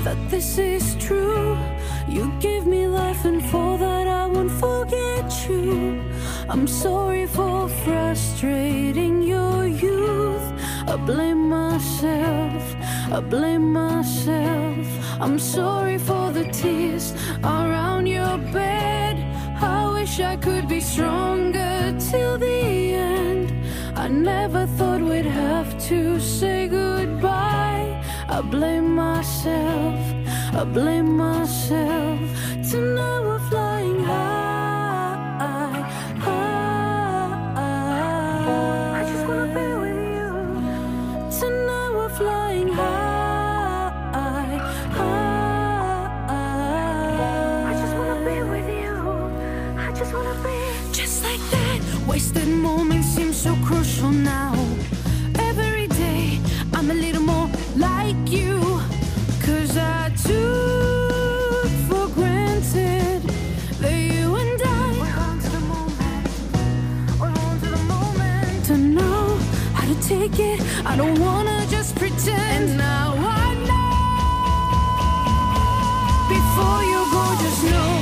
that 0.05 0.16
this 0.31 0.57
is 0.57 0.96
true. 0.96 1.59
You 2.09 2.33
gave 2.40 2.64
me 2.64 2.87
life, 2.87 3.22
and 3.27 3.44
for 3.51 3.77
that 3.77 4.09
I 4.09 4.24
won't 4.24 4.53
forget 4.53 5.27
you. 5.46 6.03
I'm 6.48 6.66
sorry 6.66 7.27
for 7.27 7.68
frustrating 7.85 9.22
your 9.22 9.66
youth. 9.66 10.58
I 10.88 10.96
blame 10.96 11.51
myself, 11.51 12.62
I 13.12 13.20
blame 13.20 13.72
myself. 13.74 14.87
I'm 15.20 15.38
sorry 15.38 15.98
for 15.98 16.33
the 16.33 16.44
tears 16.51 17.12
around 17.44 18.07
your 18.07 18.38
bed. 18.38 19.16
I 19.61 19.92
wish 19.92 20.18
I 20.20 20.37
could 20.37 20.66
be 20.66 20.81
stronger 20.81 21.94
till 22.11 22.38
the 22.38 22.94
end. 22.94 23.53
I 23.96 24.09
never 24.09 24.66
thought 24.79 25.03
we'd 25.03 25.27
have 25.27 25.70
to 25.88 26.18
say 26.20 26.68
goodbye. 26.68 28.03
I 28.27 28.40
blame 28.40 28.94
myself, 28.94 30.01
I 30.55 30.64
blame 30.64 31.11
myself. 31.18 32.20
Tonight 32.70 33.20
we're 33.29 33.44
flying 33.51 34.01
high, 34.05 34.38
so 53.98 54.04
crucial 54.04 54.11
now. 54.11 54.54
Every 55.38 55.87
day 55.88 56.40
I'm 56.74 56.90
a 56.90 56.94
little 56.94 57.22
more 57.22 57.50
like 57.76 58.30
you. 58.30 58.80
Cause 59.42 59.76
I 59.76 60.11
took 60.26 61.70
for 61.88 62.08
granted 62.14 63.22
that 63.80 63.98
you 64.14 64.37
and 64.37 64.62
I 64.62 64.92
were 65.00 65.14
on 65.26 65.38
to 65.40 65.48
the 65.50 65.61
moment. 65.61 66.28
We're 67.20 67.38
on 67.46 67.61
to 67.61 67.68
the 67.76 67.84
moment. 67.94 68.64
To 68.66 68.76
know 68.76 69.38
how 69.74 69.87
to 69.92 69.96
take 70.08 70.38
it, 70.38 70.61
I 70.84 70.96
don't 70.96 71.18
wanna 71.20 71.66
just 71.70 71.96
pretend. 71.96 72.70
And 72.70 72.78
now 72.78 73.14
I 73.16 73.54
know. 73.68 73.90
Before 76.37 76.80
you 76.92 77.00
go, 77.16 77.24
just 77.44 77.62
know 77.72 77.92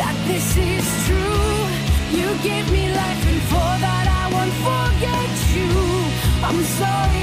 that 0.00 0.16
this 0.26 0.48
is 0.56 0.86
true. 1.06 1.56
You 2.18 2.28
gave 2.42 2.66
me 2.72 2.82
life, 3.00 3.22
and 3.30 3.42
for 3.50 3.72
that 3.84 3.97
I'm 6.58 6.64
sorry 6.64 7.17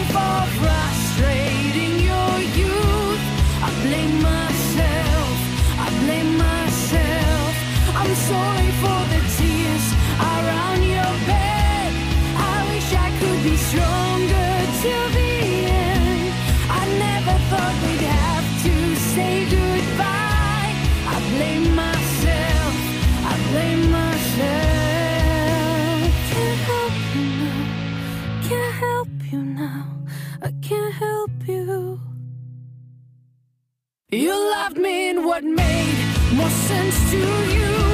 You 34.75 34.81
loved 34.81 34.91
me 34.91 35.09
in 35.09 35.23
what 35.23 35.43
made 35.43 35.97
more 36.33 36.49
sense 36.49 37.11
to 37.11 37.17
you. 37.17 37.84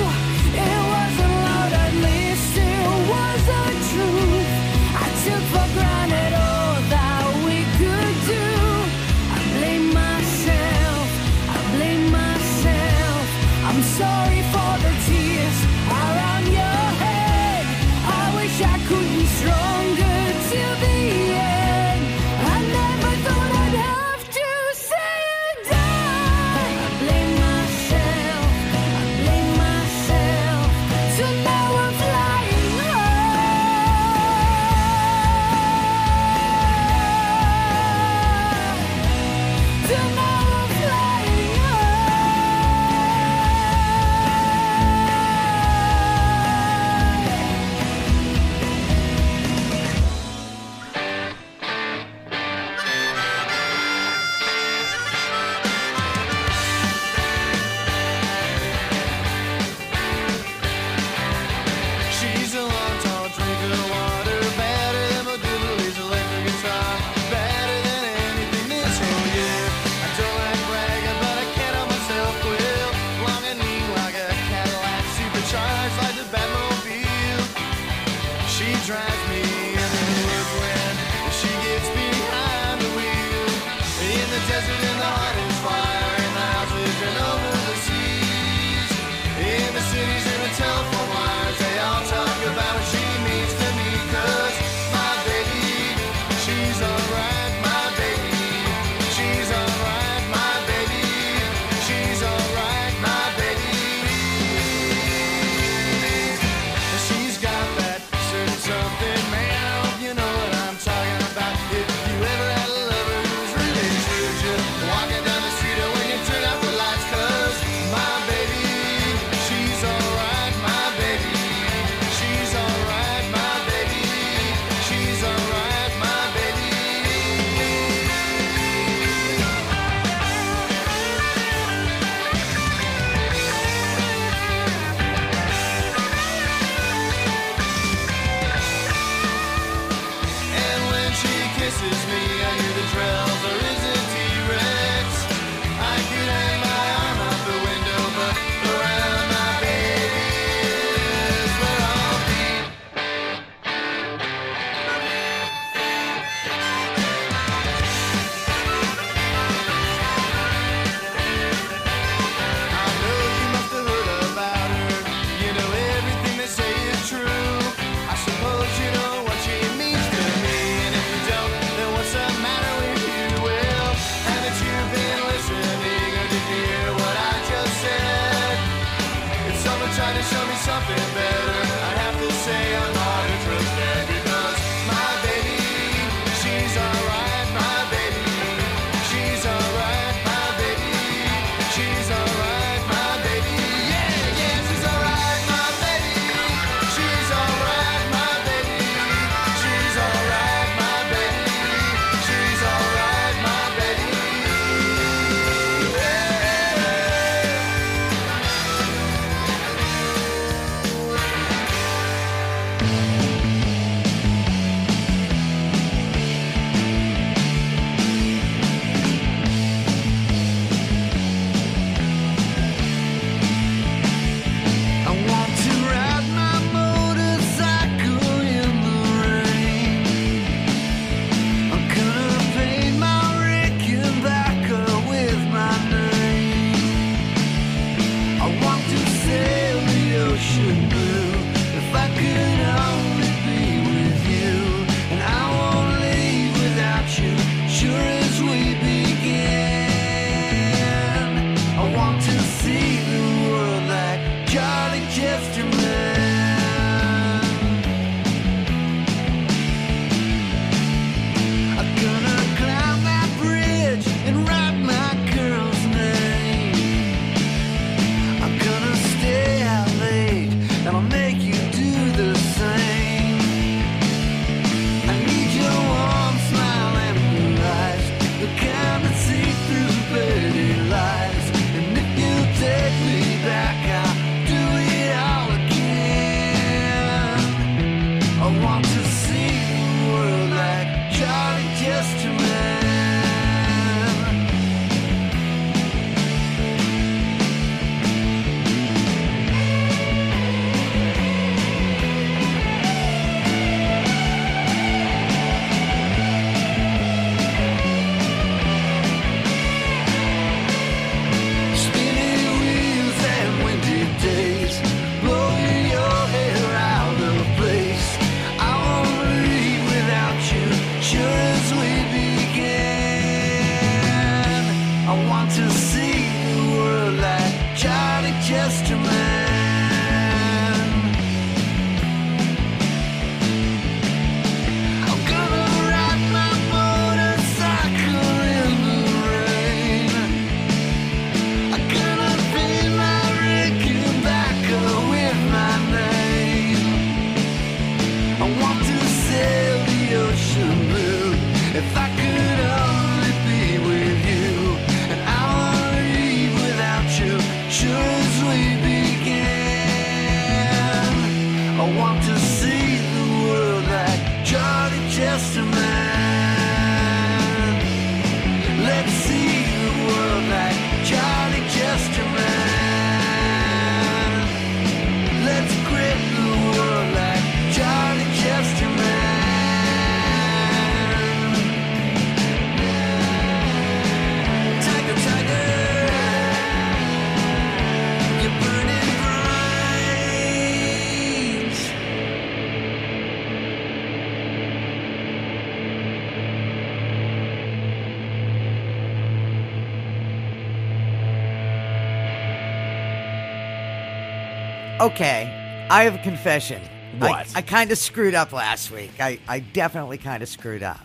Okay, 405.01 405.87
I 405.89 406.03
have 406.03 406.13
a 406.13 406.21
confession. 406.21 406.79
What? 407.17 407.31
I, 407.31 407.45
I 407.55 407.61
kind 407.63 407.91
of 407.91 407.97
screwed 407.97 408.35
up 408.35 408.53
last 408.53 408.91
week. 408.91 409.13
I, 409.19 409.39
I 409.47 409.57
definitely 409.57 410.19
kind 410.19 410.43
of 410.43 410.47
screwed 410.47 410.83
up. 410.83 411.03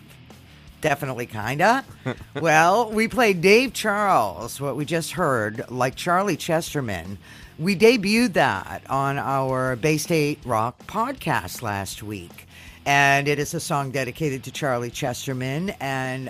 Definitely 0.81 1.25
kind 1.25 1.63
of. 1.63 1.83
well, 2.39 2.91
we 2.91 3.07
played 3.07 3.41
Dave 3.41 3.73
Charles, 3.73 4.61
what 4.61 4.75
we 4.75 4.85
just 4.85 5.13
heard, 5.13 5.65
like 5.71 5.95
Charlie 5.95 6.37
Chesterman. 6.37 7.17
We 7.57 7.75
debuted 7.75 8.33
that 8.33 8.83
on 8.87 9.17
our 9.17 9.75
Bay 9.75 9.97
State 9.97 10.41
Rock 10.45 10.85
podcast 10.85 11.63
last 11.63 12.03
week. 12.03 12.45
And 12.85 13.27
it 13.27 13.39
is 13.39 13.55
a 13.55 13.59
song 13.59 13.89
dedicated 13.89 14.43
to 14.43 14.51
Charlie 14.51 14.91
Chesterman. 14.91 15.71
And 15.79 16.29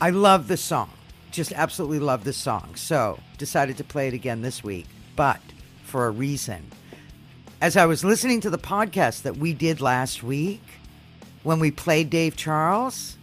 I 0.00 0.10
love 0.10 0.48
the 0.48 0.56
song. 0.56 0.90
Just 1.30 1.52
absolutely 1.52 2.00
love 2.00 2.24
the 2.24 2.32
song. 2.32 2.74
So 2.74 3.20
decided 3.38 3.76
to 3.76 3.84
play 3.84 4.08
it 4.08 4.14
again 4.14 4.42
this 4.42 4.64
week, 4.64 4.86
but 5.14 5.40
for 5.84 6.06
a 6.06 6.10
reason 6.10 6.72
as 7.64 7.78
I 7.78 7.86
was 7.86 8.04
listening 8.04 8.42
to 8.42 8.50
the 8.50 8.58
podcast 8.58 9.22
that 9.22 9.38
we 9.38 9.54
did 9.54 9.80
last 9.80 10.22
week 10.22 10.60
when 11.44 11.60
we 11.60 11.70
played 11.70 12.10
Dave 12.10 12.36
Charles, 12.36 13.16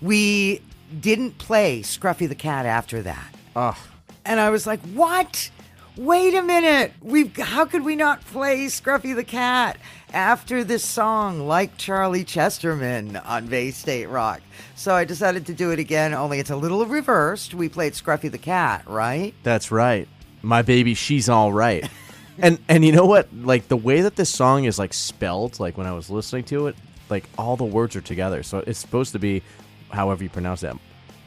we 0.00 0.62
didn't 0.98 1.36
play 1.36 1.82
Scruffy 1.82 2.26
the 2.26 2.34
Cat 2.34 2.64
after 2.64 3.02
that. 3.02 3.34
Ugh. 3.54 3.76
And 4.24 4.40
I 4.40 4.48
was 4.48 4.66
like, 4.66 4.80
what? 4.94 5.50
Wait 5.94 6.34
a 6.34 6.40
minute. 6.40 6.94
We 7.02 7.30
how 7.38 7.66
could 7.66 7.84
we 7.84 7.96
not 7.96 8.24
play 8.24 8.64
Scruffy 8.64 9.14
the 9.14 9.24
Cat 9.24 9.76
after 10.10 10.64
this 10.64 10.82
song 10.82 11.46
like 11.46 11.76
Charlie 11.76 12.24
Chesterman 12.24 13.18
on 13.18 13.46
Bay 13.46 13.72
State 13.72 14.06
Rock? 14.06 14.40
So 14.74 14.94
I 14.94 15.04
decided 15.04 15.44
to 15.46 15.52
do 15.52 15.70
it 15.70 15.78
again, 15.78 16.14
only 16.14 16.38
it's 16.38 16.48
a 16.48 16.56
little 16.56 16.86
reversed. 16.86 17.52
We 17.52 17.68
played 17.68 17.92
Scruffy 17.92 18.30
the 18.30 18.38
Cat, 18.38 18.84
right? 18.86 19.34
That's 19.42 19.70
right. 19.70 20.08
My 20.40 20.62
baby, 20.62 20.94
she's 20.94 21.28
all 21.28 21.52
right. 21.52 21.86
and 22.38 22.58
and 22.68 22.84
you 22.84 22.92
know 22.92 23.06
what? 23.06 23.28
Like 23.34 23.68
the 23.68 23.76
way 23.76 24.02
that 24.02 24.16
this 24.16 24.30
song 24.30 24.64
is 24.64 24.78
like 24.78 24.92
spelled, 24.92 25.60
like 25.60 25.76
when 25.78 25.86
I 25.86 25.92
was 25.92 26.10
listening 26.10 26.44
to 26.44 26.68
it, 26.68 26.76
like 27.08 27.24
all 27.38 27.56
the 27.56 27.64
words 27.64 27.96
are 27.96 28.00
together. 28.00 28.42
So 28.42 28.58
it's 28.66 28.78
supposed 28.78 29.12
to 29.12 29.18
be 29.18 29.42
however 29.90 30.22
you 30.22 30.30
pronounce 30.30 30.60
that. 30.62 30.76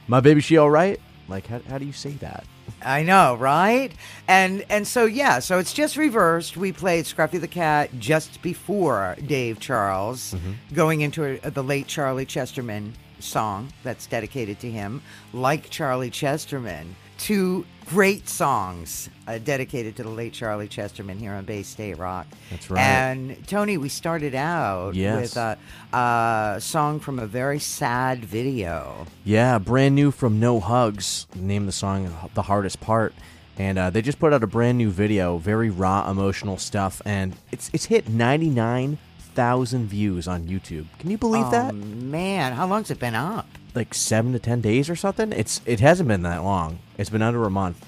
My 0.08 0.20
baby, 0.20 0.42
she 0.42 0.58
all 0.58 0.70
right? 0.70 1.00
Like 1.28 1.48
how, 1.48 1.60
how 1.70 1.78
do 1.78 1.86
you 1.86 1.94
say 1.94 2.12
that? 2.14 2.46
I 2.82 3.04
know, 3.04 3.36
right? 3.36 3.92
And 4.28 4.66
and 4.70 4.88
so 4.88 5.06
yeah, 5.06 5.40
so 5.40 5.60
it's 5.60 5.74
just 5.74 5.98
reversed. 5.98 6.58
We 6.58 6.72
played 6.72 7.06
Scruffy 7.06 7.40
the 7.40 7.48
Cat 7.48 7.90
just 8.00 8.42
before 8.42 9.16
Dave 9.26 9.60
Charles, 9.60 10.34
mm-hmm. 10.34 10.74
going 10.74 11.02
into 11.02 11.40
a, 11.44 11.52
the 11.52 11.64
late 11.64 11.88
Charlie 11.88 12.26
Chesterman 12.26 12.94
song 13.20 13.72
that's 13.84 14.08
dedicated 14.08 14.60
to 14.62 14.72
him, 14.72 15.02
like 15.34 15.70
Charlie 15.70 16.10
Chesterman. 16.10 16.96
Two 17.20 17.66
great 17.86 18.30
songs 18.30 19.10
uh, 19.28 19.38
dedicated 19.40 19.96
to 19.98 20.04
the 20.04 20.10
late 20.10 20.32
Charlie 20.34 20.68
Chesterman 20.68 21.20
here 21.20 21.34
on 21.34 21.44
Bay 21.44 21.64
State 21.64 21.98
Rock. 21.98 22.28
That's 22.50 22.70
right. 22.70 22.82
And 22.82 23.46
Tony, 23.48 23.78
we 23.78 23.90
started 23.90 24.34
out 24.36 24.96
Yes. 24.96 25.22
with 25.22 25.38
a, 25.38 25.58
a 25.96 26.62
song 26.62 27.00
from 27.00 27.20
a 27.20 27.28
very 27.28 27.60
sad 27.60 28.24
video. 28.24 29.06
Yeah, 29.26 29.60
brand 29.60 29.96
new 29.96 30.12
from 30.12 30.40
No 30.40 30.60
Hugs. 30.60 31.28
Name 31.36 31.66
the 31.66 31.72
song 31.72 32.10
"The 32.36 32.44
Hardest 32.44 32.80
Part," 32.80 33.14
and 33.58 33.78
uh, 33.78 33.90
they 33.90 34.02
just 34.02 34.20
put 34.20 34.32
out 34.34 34.42
a 34.44 34.48
brand 34.48 34.78
new 34.78 34.90
video. 34.90 35.38
Very 35.38 35.70
raw, 35.70 36.10
emotional 36.10 36.58
stuff, 36.58 37.02
and 37.06 37.36
it's 37.52 37.70
it's 37.74 37.86
hit 37.86 38.08
ninety 38.08 38.50
nine 38.50 38.98
thousand 39.36 39.88
views 39.88 40.28
on 40.28 40.48
YouTube. 40.48 40.86
Can 41.00 41.12
you 41.12 41.18
believe 41.18 41.46
oh, 41.48 41.52
that? 41.52 41.76
man, 41.76 42.54
how 42.54 42.66
long's 42.66 42.90
it 42.92 43.00
been 43.00 43.16
up? 43.16 43.48
Like 43.76 43.94
seven 43.94 44.34
to 44.34 44.40
ten 44.40 44.62
days 44.62 44.90
or 44.90 44.96
something. 44.96 45.32
It's 45.32 45.62
it 45.66 45.80
hasn't 45.80 46.10
been 46.10 46.24
that 46.24 46.44
long. 46.44 46.80
It's 46.98 47.10
been 47.10 47.22
under 47.22 47.46
a 47.46 47.52
month. 47.52 47.86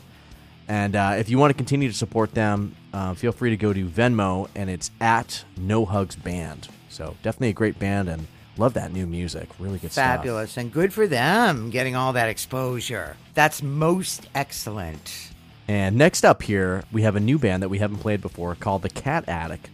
And 0.68 0.96
uh, 0.96 1.16
if 1.18 1.28
you 1.28 1.38
want 1.38 1.52
to 1.52 1.56
continue 1.56 1.90
to 1.90 1.94
support 1.94 2.34
them, 2.34 2.76
uh, 2.94 3.14
feel 3.14 3.32
free 3.32 3.50
to 3.50 3.58
go 3.58 3.74
to 3.74 3.86
Venmo, 3.86 4.48
and 4.56 4.70
it's 4.70 4.90
at 5.02 5.44
No 5.58 5.86
Hugs 5.86 6.16
Band. 6.16 6.70
So 6.88 7.18
definitely 7.24 7.50
a 7.50 7.54
great 7.54 7.78
band, 7.78 8.08
and 8.08 8.28
love 8.58 8.74
that 8.76 8.94
new 8.94 9.06
music. 9.06 9.50
Really 9.60 9.80
good 9.80 9.92
stuff. 9.92 10.18
Fabulous 10.18 10.56
and 10.58 10.72
good 10.72 10.94
for 10.94 11.08
them 11.08 11.72
getting 11.72 11.96
all 11.96 12.14
that 12.14 12.30
exposure. 12.30 13.18
That's 13.34 13.62
most 13.62 14.28
excellent. 14.36 15.32
And 15.68 15.96
next 15.96 16.24
up 16.24 16.44
here, 16.44 16.84
we 16.92 17.02
have 17.04 17.16
a 17.16 17.20
new 17.20 17.38
band 17.38 17.64
that 17.64 17.70
we 17.70 17.80
haven't 17.80 17.98
played 17.98 18.22
before 18.22 18.56
called 18.56 18.82
the 18.82 18.90
Cat 18.90 19.28
Attic. 19.28 19.70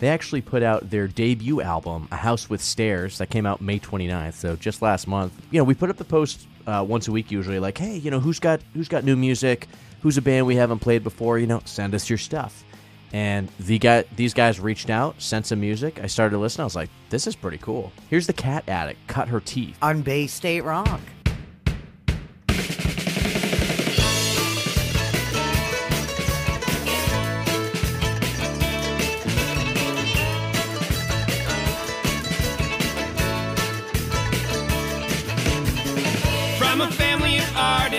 They 0.00 0.08
actually 0.08 0.40
put 0.40 0.62
out 0.62 0.88
their 0.88 1.06
debut 1.06 1.60
album, 1.60 2.08
A 2.10 2.16
House 2.16 2.48
with 2.48 2.62
Stairs, 2.62 3.18
that 3.18 3.28
came 3.28 3.44
out 3.44 3.60
May 3.60 3.78
29th, 3.78 4.32
so 4.32 4.56
just 4.56 4.80
last 4.80 5.06
month. 5.06 5.32
You 5.50 5.58
know, 5.58 5.64
we 5.64 5.74
put 5.74 5.90
up 5.90 5.98
the 5.98 6.04
post 6.04 6.46
uh, 6.66 6.84
once 6.88 7.06
a 7.06 7.12
week 7.12 7.30
usually, 7.30 7.58
like, 7.58 7.76
hey, 7.76 7.96
you 7.96 8.10
know, 8.10 8.18
who's 8.18 8.40
got 8.40 8.60
who's 8.72 8.88
got 8.88 9.04
new 9.04 9.14
music? 9.14 9.68
Who's 10.00 10.16
a 10.16 10.22
band 10.22 10.46
we 10.46 10.56
haven't 10.56 10.78
played 10.78 11.04
before? 11.04 11.38
You 11.38 11.46
know, 11.46 11.60
send 11.66 11.94
us 11.94 12.08
your 12.08 12.16
stuff. 12.16 12.64
And 13.12 13.48
the 13.60 13.78
guy, 13.78 14.04
these 14.16 14.32
guys 14.32 14.58
reached 14.58 14.88
out, 14.88 15.20
sent 15.20 15.44
some 15.44 15.60
music. 15.60 16.00
I 16.02 16.06
started 16.06 16.30
to 16.30 16.38
listen. 16.38 16.62
I 16.62 16.64
was 16.64 16.76
like, 16.76 16.88
this 17.10 17.26
is 17.26 17.36
pretty 17.36 17.58
cool. 17.58 17.92
Here's 18.08 18.26
the 18.26 18.32
Cat 18.32 18.66
Attic, 18.68 18.96
Cut 19.06 19.28
Her 19.28 19.40
Teeth. 19.40 19.76
On 19.82 20.00
Bay 20.00 20.26
State 20.26 20.62
Rock. 20.62 21.00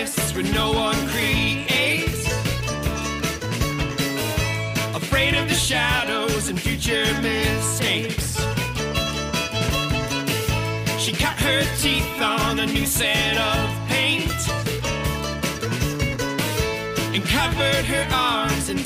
Artists 0.01 0.33
where 0.33 0.43
no 0.53 0.71
one 0.71 0.95
creates. 1.09 2.25
Afraid 4.95 5.35
of 5.35 5.47
the 5.47 5.53
shadows 5.53 6.49
and 6.49 6.59
future 6.59 7.05
mistakes. 7.21 8.37
She 10.97 11.11
cut 11.13 11.37
her 11.39 11.61
teeth 11.77 12.21
on 12.21 12.59
a 12.59 12.65
new 12.65 12.85
set 12.85 13.37
of 13.37 13.89
paint. 13.89 14.41
And 17.13 17.23
covered 17.23 17.85
her 17.85 18.07
arms 18.11 18.69
and 18.69 18.83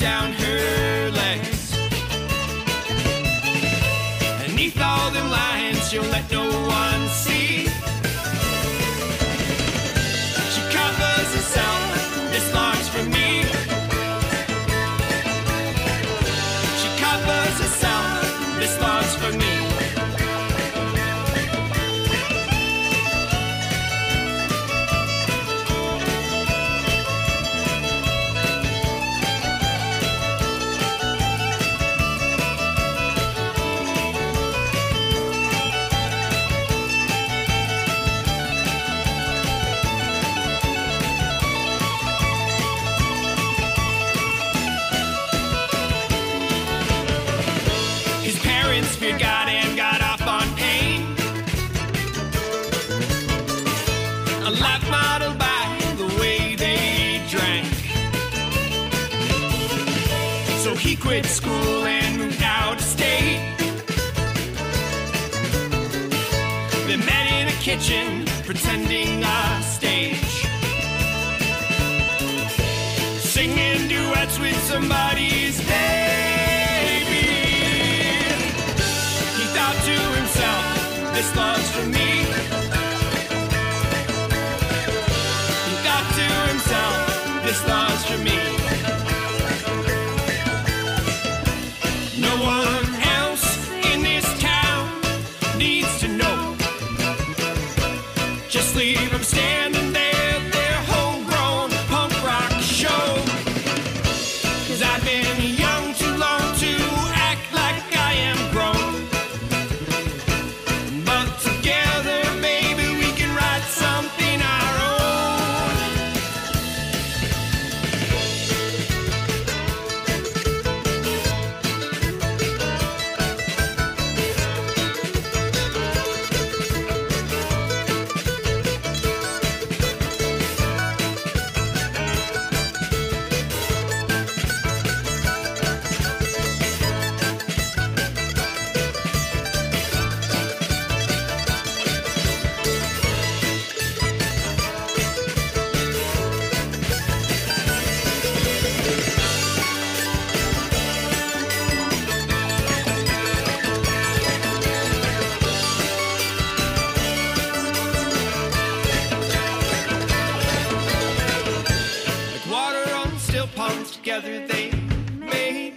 together 164.20 164.46
they 164.46 164.70
made 165.18 165.74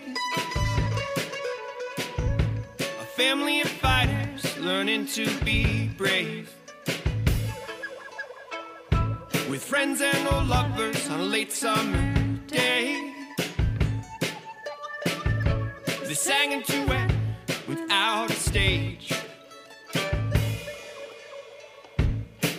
a 2.79 3.05
family 3.17 3.59
of 3.59 3.67
fighters 3.67 4.57
learning 4.59 5.05
to 5.05 5.27
be 5.43 5.89
brave. 5.97 6.49
With 9.49 9.61
friends 9.61 10.01
and 10.01 10.27
old 10.27 10.47
lovers 10.47 11.09
on 11.09 11.19
a 11.19 11.23
late 11.23 11.51
summer 11.51 12.13
day, 12.47 13.13
they 16.05 16.13
sang 16.13 16.53
into 16.53 16.85
duet 16.85 17.11
without 17.67 18.31
a 18.31 18.35
stage. 18.35 19.11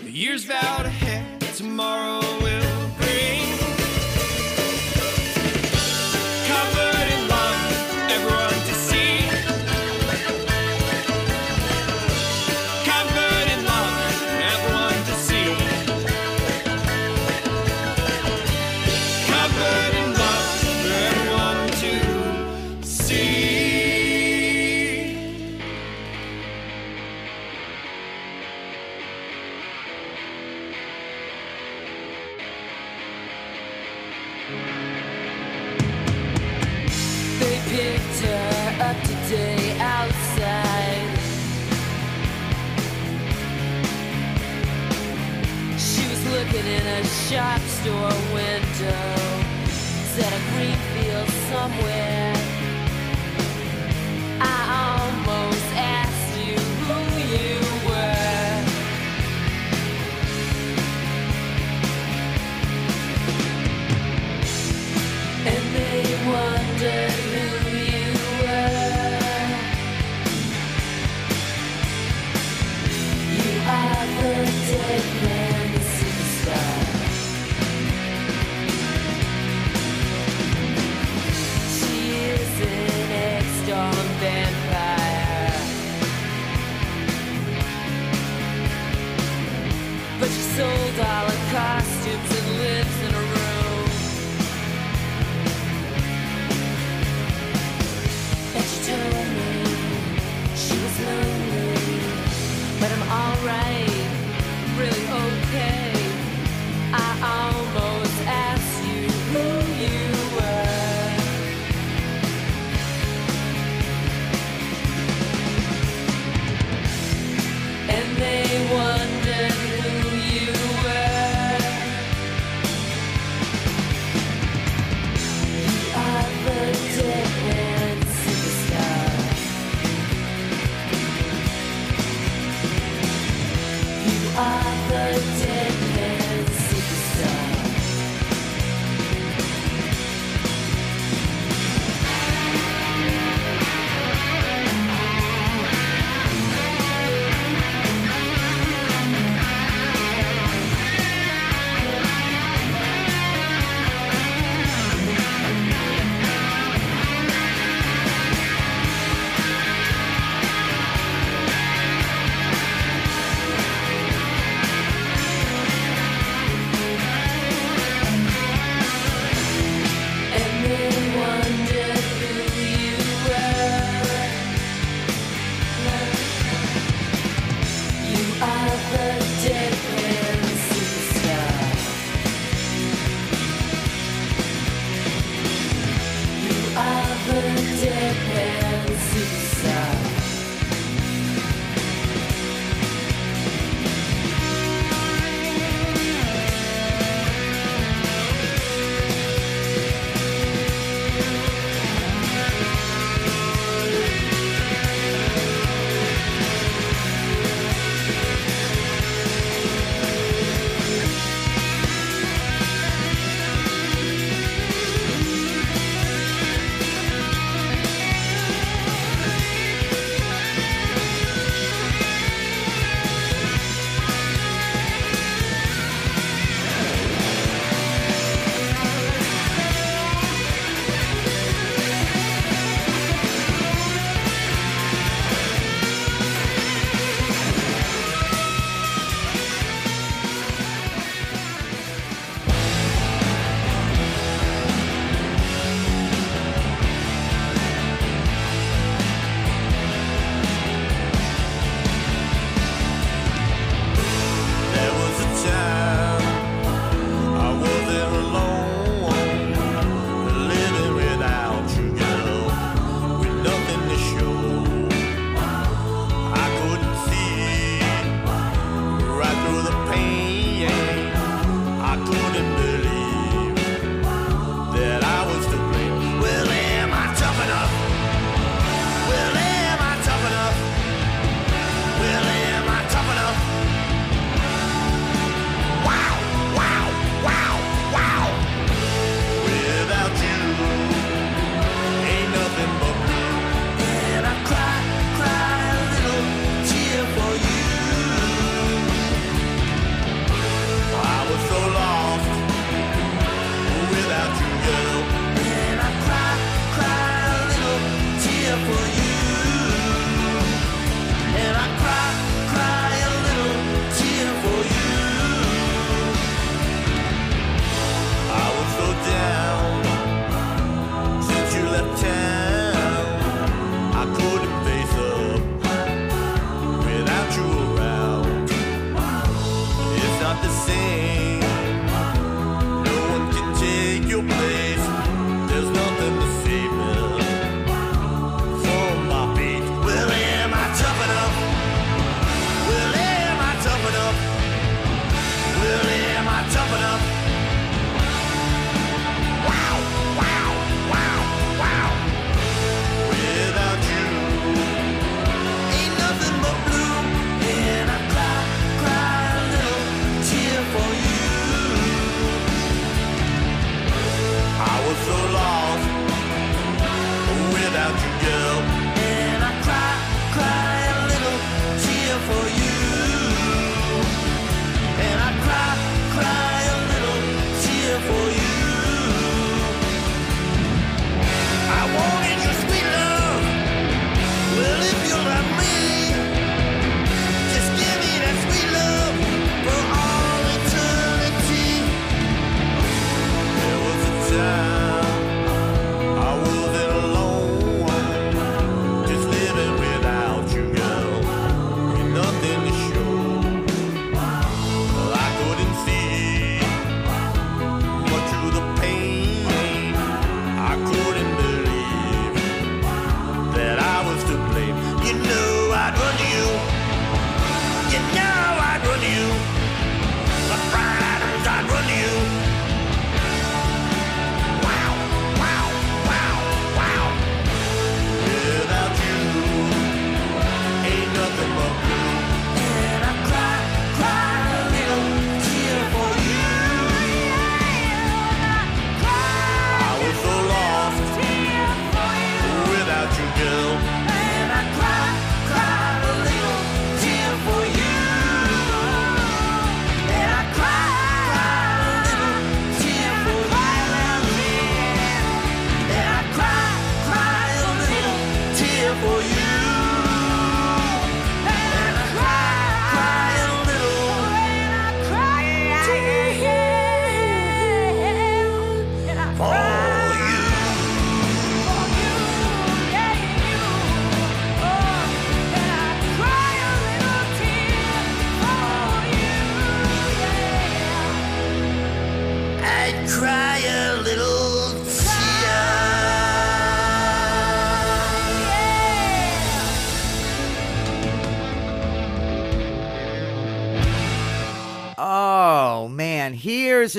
The 0.05 0.11
years 0.11 0.45
vowed 0.45 0.85
ahead, 0.85 1.41
tomorrow 1.57 2.20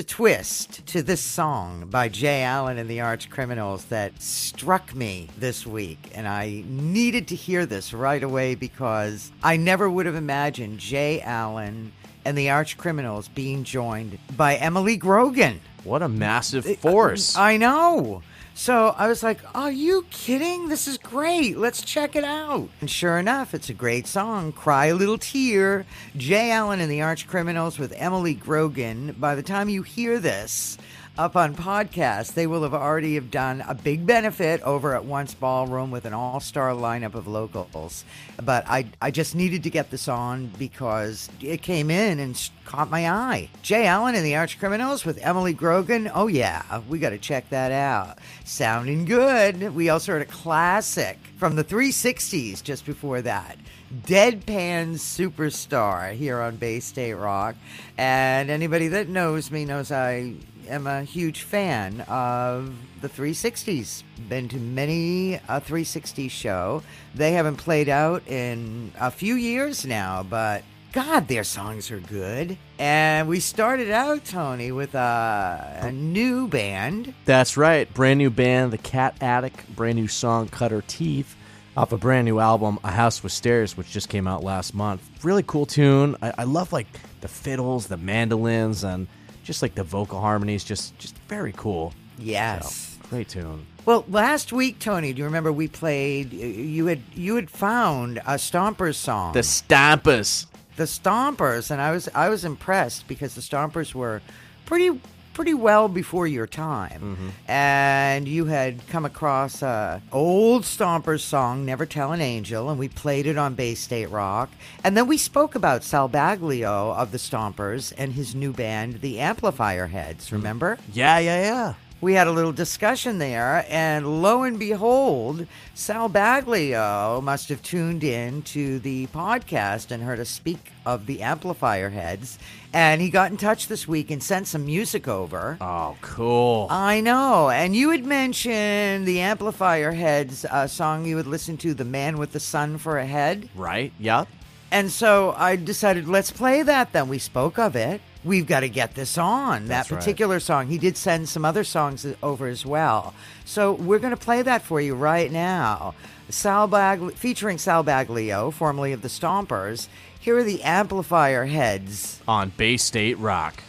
a 0.01 0.03
twist 0.03 0.83
to 0.87 1.03
this 1.03 1.21
song 1.21 1.85
by 1.91 2.09
Jay 2.09 2.41
Allen 2.41 2.79
and 2.79 2.89
the 2.89 3.01
Arch 3.01 3.29
Criminals 3.29 3.85
that 3.85 4.19
struck 4.19 4.95
me 4.95 5.27
this 5.37 5.67
week. 5.67 6.09
And 6.15 6.27
I 6.27 6.63
needed 6.65 7.27
to 7.27 7.35
hear 7.35 7.67
this 7.67 7.93
right 7.93 8.23
away 8.23 8.55
because 8.55 9.31
I 9.43 9.57
never 9.57 9.87
would 9.87 10.07
have 10.07 10.15
imagined 10.15 10.79
Jay 10.79 11.21
Allen 11.21 11.91
and 12.25 12.35
the 12.35 12.49
Arch 12.49 12.79
Criminals 12.79 13.27
being 13.27 13.63
joined 13.63 14.17
by 14.35 14.55
Emily 14.55 14.97
Grogan. 14.97 15.61
What 15.83 16.01
a 16.01 16.09
massive 16.09 16.65
force. 16.79 17.37
I 17.37 17.57
know. 17.57 18.23
So 18.61 18.93
I 18.95 19.07
was 19.07 19.23
like, 19.23 19.39
Are 19.55 19.71
you 19.71 20.05
kidding? 20.11 20.69
This 20.69 20.87
is 20.87 20.99
great. 20.99 21.57
Let's 21.57 21.81
check 21.81 22.15
it 22.15 22.23
out. 22.23 22.69
And 22.79 22.91
sure 22.91 23.17
enough, 23.17 23.55
it's 23.55 23.71
a 23.71 23.73
great 23.73 24.05
song. 24.05 24.51
Cry 24.51 24.85
a 24.85 24.93
Little 24.93 25.17
Tear. 25.17 25.87
Jay 26.15 26.51
Allen 26.51 26.79
and 26.79 26.91
the 26.91 27.01
Arch 27.01 27.27
Criminals 27.27 27.79
with 27.79 27.91
Emily 27.97 28.35
Grogan. 28.35 29.15
By 29.17 29.33
the 29.33 29.41
time 29.41 29.67
you 29.67 29.81
hear 29.81 30.19
this, 30.19 30.77
up 31.17 31.35
on 31.35 31.55
podcast, 31.55 32.33
they 32.33 32.47
will 32.47 32.63
have 32.63 32.73
already 32.73 33.15
have 33.15 33.29
done 33.29 33.61
a 33.67 33.75
big 33.75 34.05
benefit 34.05 34.61
over 34.61 34.95
at 34.95 35.03
Once 35.03 35.33
Ballroom 35.33 35.91
with 35.91 36.05
an 36.05 36.13
all-star 36.13 36.71
lineup 36.71 37.15
of 37.15 37.27
locals. 37.27 38.05
But 38.41 38.65
I, 38.67 38.85
I 39.01 39.11
just 39.11 39.35
needed 39.35 39.63
to 39.63 39.69
get 39.69 39.91
this 39.91 40.07
on 40.07 40.47
because 40.57 41.29
it 41.41 41.61
came 41.61 41.91
in 41.91 42.19
and 42.19 42.49
caught 42.65 42.89
my 42.89 43.09
eye. 43.09 43.49
Jay 43.61 43.85
Allen 43.85 44.15
and 44.15 44.25
the 44.25 44.35
Arch 44.35 44.57
Criminals 44.57 45.05
with 45.05 45.17
Emily 45.21 45.53
Grogan. 45.53 46.09
Oh 46.13 46.27
yeah, 46.27 46.81
we 46.87 46.97
got 46.97 47.09
to 47.09 47.17
check 47.17 47.49
that 47.49 47.71
out. 47.71 48.19
Sounding 48.45 49.03
good. 49.05 49.75
We 49.75 49.89
also 49.89 50.13
heard 50.13 50.21
a 50.21 50.25
classic 50.25 51.19
from 51.37 51.55
the 51.55 51.63
360s 51.63 52.63
just 52.63 52.85
before 52.85 53.21
that. 53.23 53.57
Deadpan 54.05 54.93
Superstar 54.93 56.13
here 56.13 56.39
on 56.39 56.55
Bay 56.55 56.79
State 56.79 57.15
Rock. 57.15 57.55
And 57.97 58.49
anybody 58.49 58.87
that 58.87 59.09
knows 59.09 59.51
me 59.51 59.65
knows 59.65 59.91
I 59.91 60.35
am 60.71 60.87
a 60.87 61.03
huge 61.03 61.41
fan 61.43 62.01
of 62.01 62.73
the 63.01 63.09
360s. 63.09 64.03
Been 64.29 64.47
to 64.49 64.57
many 64.57 65.35
a 65.47 65.59
360 65.59 66.29
show. 66.29 66.81
They 67.13 67.33
haven't 67.33 67.57
played 67.57 67.89
out 67.89 68.27
in 68.27 68.93
a 68.99 69.11
few 69.11 69.35
years 69.35 69.85
now, 69.85 70.23
but 70.23 70.63
God, 70.93 71.27
their 71.27 71.43
songs 71.43 71.91
are 71.91 71.99
good. 71.99 72.57
And 72.79 73.27
we 73.27 73.39
started 73.39 73.91
out, 73.91 74.25
Tony, 74.25 74.71
with 74.71 74.95
a, 74.95 75.79
a 75.81 75.91
new 75.91 76.47
band. 76.47 77.13
That's 77.25 77.57
right. 77.57 77.93
Brand 77.93 78.17
new 78.17 78.29
band, 78.29 78.71
The 78.71 78.77
Cat 78.77 79.15
Attic. 79.21 79.65
Brand 79.75 79.97
new 79.97 80.07
song, 80.07 80.47
Cut 80.47 80.71
Her 80.71 80.83
Teeth. 80.87 81.35
Off 81.77 81.93
a 81.93 81.97
brand 81.97 82.25
new 82.25 82.39
album, 82.39 82.79
A 82.83 82.91
House 82.91 83.23
with 83.23 83.31
Stairs, 83.31 83.77
which 83.77 83.89
just 83.89 84.09
came 84.09 84.27
out 84.27 84.43
last 84.43 84.73
month. 84.73 85.07
Really 85.23 85.43
cool 85.43 85.65
tune. 85.65 86.17
I, 86.21 86.33
I 86.39 86.43
love 86.43 86.73
like 86.73 86.87
the 87.21 87.29
fiddles, 87.29 87.87
the 87.87 87.95
mandolins, 87.95 88.83
and 88.83 89.07
just 89.43 89.61
like 89.61 89.75
the 89.75 89.83
vocal 89.83 90.19
harmonies. 90.19 90.63
Just, 90.63 90.97
just 90.97 91.17
very 91.27 91.53
cool. 91.55 91.93
Yes. 92.17 92.97
So, 93.01 93.09
great 93.09 93.29
tune. 93.29 93.65
Well, 93.85 94.05
last 94.07 94.53
week, 94.53 94.77
Tony, 94.79 95.11
do 95.11 95.19
you 95.19 95.25
remember 95.25 95.51
we 95.51 95.67
played? 95.67 96.33
You 96.33 96.85
had 96.85 97.01
you 97.13 97.35
had 97.35 97.49
found 97.49 98.19
a 98.19 98.37
Stompers 98.37 98.95
song, 98.95 99.33
The 99.33 99.39
Stompers, 99.39 100.45
the 100.75 100.83
Stompers, 100.83 101.71
and 101.71 101.81
I 101.81 101.91
was 101.91 102.07
I 102.13 102.29
was 102.29 102.45
impressed 102.45 103.07
because 103.07 103.33
the 103.33 103.41
Stompers 103.41 103.95
were 103.95 104.21
pretty 104.67 105.01
pretty 105.33 105.53
well 105.53 105.87
before 105.87 106.27
your 106.27 106.47
time, 106.47 107.17
mm-hmm. 107.17 107.51
and 107.51 108.27
you 108.27 108.45
had 108.45 108.85
come 108.87 109.05
across 109.05 109.61
a 109.61 110.01
old 110.11 110.63
Stompers 110.63 111.21
song, 111.21 111.65
"Never 111.65 111.85
Tell 111.85 112.11
an 112.11 112.21
Angel," 112.21 112.69
and 112.69 112.79
we 112.79 112.89
played 112.89 113.25
it 113.25 113.37
on 113.37 113.55
Bay 113.55 113.75
State 113.75 114.09
Rock, 114.09 114.49
and 114.83 114.95
then 114.95 115.07
we 115.07 115.17
spoke 115.17 115.55
about 115.55 115.83
Sal 115.83 116.09
Baglio 116.09 116.95
of 116.95 117.11
the 117.11 117.17
Stompers 117.17 117.93
and 117.97 118.13
his 118.13 118.35
new 118.35 118.53
band, 118.53 119.01
the 119.01 119.19
Amplifier 119.19 119.87
Heads. 119.87 120.31
Remember? 120.31 120.77
Yeah, 120.93 121.19
yeah, 121.19 121.41
yeah. 121.43 121.73
We 122.01 122.13
had 122.15 122.25
a 122.27 122.31
little 122.31 122.51
discussion 122.51 123.19
there, 123.19 123.63
and 123.69 124.21
lo 124.23 124.41
and 124.43 124.57
behold, 124.57 125.45
Sal 125.75 126.09
Baglio 126.09 127.21
must 127.21 127.47
have 127.49 127.61
tuned 127.61 128.03
in 128.03 128.41
to 128.43 128.79
the 128.79 129.05
podcast 129.07 129.91
and 129.91 130.01
heard 130.01 130.19
us 130.19 130.29
speak 130.29 130.71
of 130.85 131.05
the 131.05 131.21
amplifier 131.21 131.89
heads. 131.89 132.39
And 132.73 133.01
he 133.01 133.09
got 133.09 133.29
in 133.31 133.37
touch 133.37 133.67
this 133.67 133.87
week 133.87 134.09
and 134.09 134.23
sent 134.23 134.47
some 134.47 134.65
music 134.65 135.07
over. 135.07 135.57
Oh, 135.61 135.95
cool. 136.01 136.67
I 136.71 137.01
know. 137.01 137.49
And 137.49 137.75
you 137.75 137.91
had 137.91 138.05
mentioned 138.05 139.05
the 139.05 139.19
amplifier 139.19 139.91
heads 139.91 140.43
uh, 140.45 140.67
song 140.67 141.05
you 141.05 141.17
would 141.17 141.27
listen 141.27 141.57
to, 141.57 141.73
The 141.73 141.85
Man 141.85 142.17
with 142.17 142.31
the 142.31 142.39
Sun 142.39 142.79
for 142.79 142.97
a 142.97 143.05
Head. 143.05 143.49
right? 143.55 143.93
Yep. 143.99 144.27
And 144.71 144.89
so 144.89 145.33
I 145.37 145.57
decided, 145.57 146.07
let's 146.07 146.31
play 146.31 146.63
that 146.63 146.93
then. 146.93 147.09
We 147.09 147.19
spoke 147.19 147.59
of 147.59 147.75
it. 147.75 148.01
We've 148.23 148.45
got 148.45 148.59
to 148.59 148.69
get 148.69 148.93
this 148.93 149.17
on, 149.17 149.65
That's 149.67 149.89
that 149.89 149.95
right. 149.95 149.99
particular 149.99 150.39
song. 150.39 150.67
He 150.67 150.77
did 150.77 150.95
send 150.95 151.27
some 151.27 151.43
other 151.43 151.63
songs 151.63 152.05
over 152.21 152.47
as 152.47 152.65
well. 152.65 153.13
So 153.45 153.73
we're 153.73 153.99
going 153.99 154.11
to 154.15 154.17
play 154.17 154.41
that 154.43 154.61
for 154.61 154.79
you 154.79 154.93
right 154.93 155.31
now. 155.31 155.95
Sal 156.29 156.67
Bag- 156.67 157.13
featuring 157.15 157.57
Sal 157.57 157.83
Baglio, 157.83 158.53
formerly 158.53 158.93
of 158.93 159.01
the 159.01 159.07
Stompers. 159.07 159.87
Here 160.19 160.37
are 160.37 160.43
the 160.43 160.61
amplifier 160.61 161.45
heads. 161.45 162.21
On 162.27 162.49
Bay 162.55 162.77
State 162.77 163.17
Rock. 163.17 163.63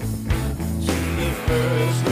The 0.00 1.30
first 1.46 2.04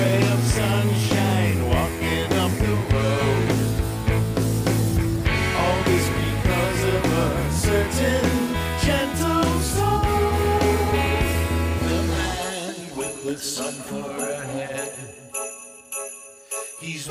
sun 13.39 13.73
for 13.73 14.11
a 14.11 14.41
head. 14.47 14.93
He's 16.81 17.07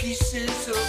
pieces 0.00 0.68
of. 0.68 0.79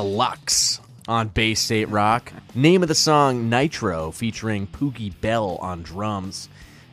Deluxe 0.00 0.78
on 1.08 1.28
Bay 1.28 1.54
State 1.54 1.88
Rock. 1.88 2.30
Name 2.54 2.82
of 2.82 2.88
the 2.90 2.94
song 2.94 3.48
Nitro, 3.48 4.10
featuring 4.10 4.66
Poogie 4.66 5.18
Bell 5.22 5.56
on 5.62 5.82
drums. 5.82 6.50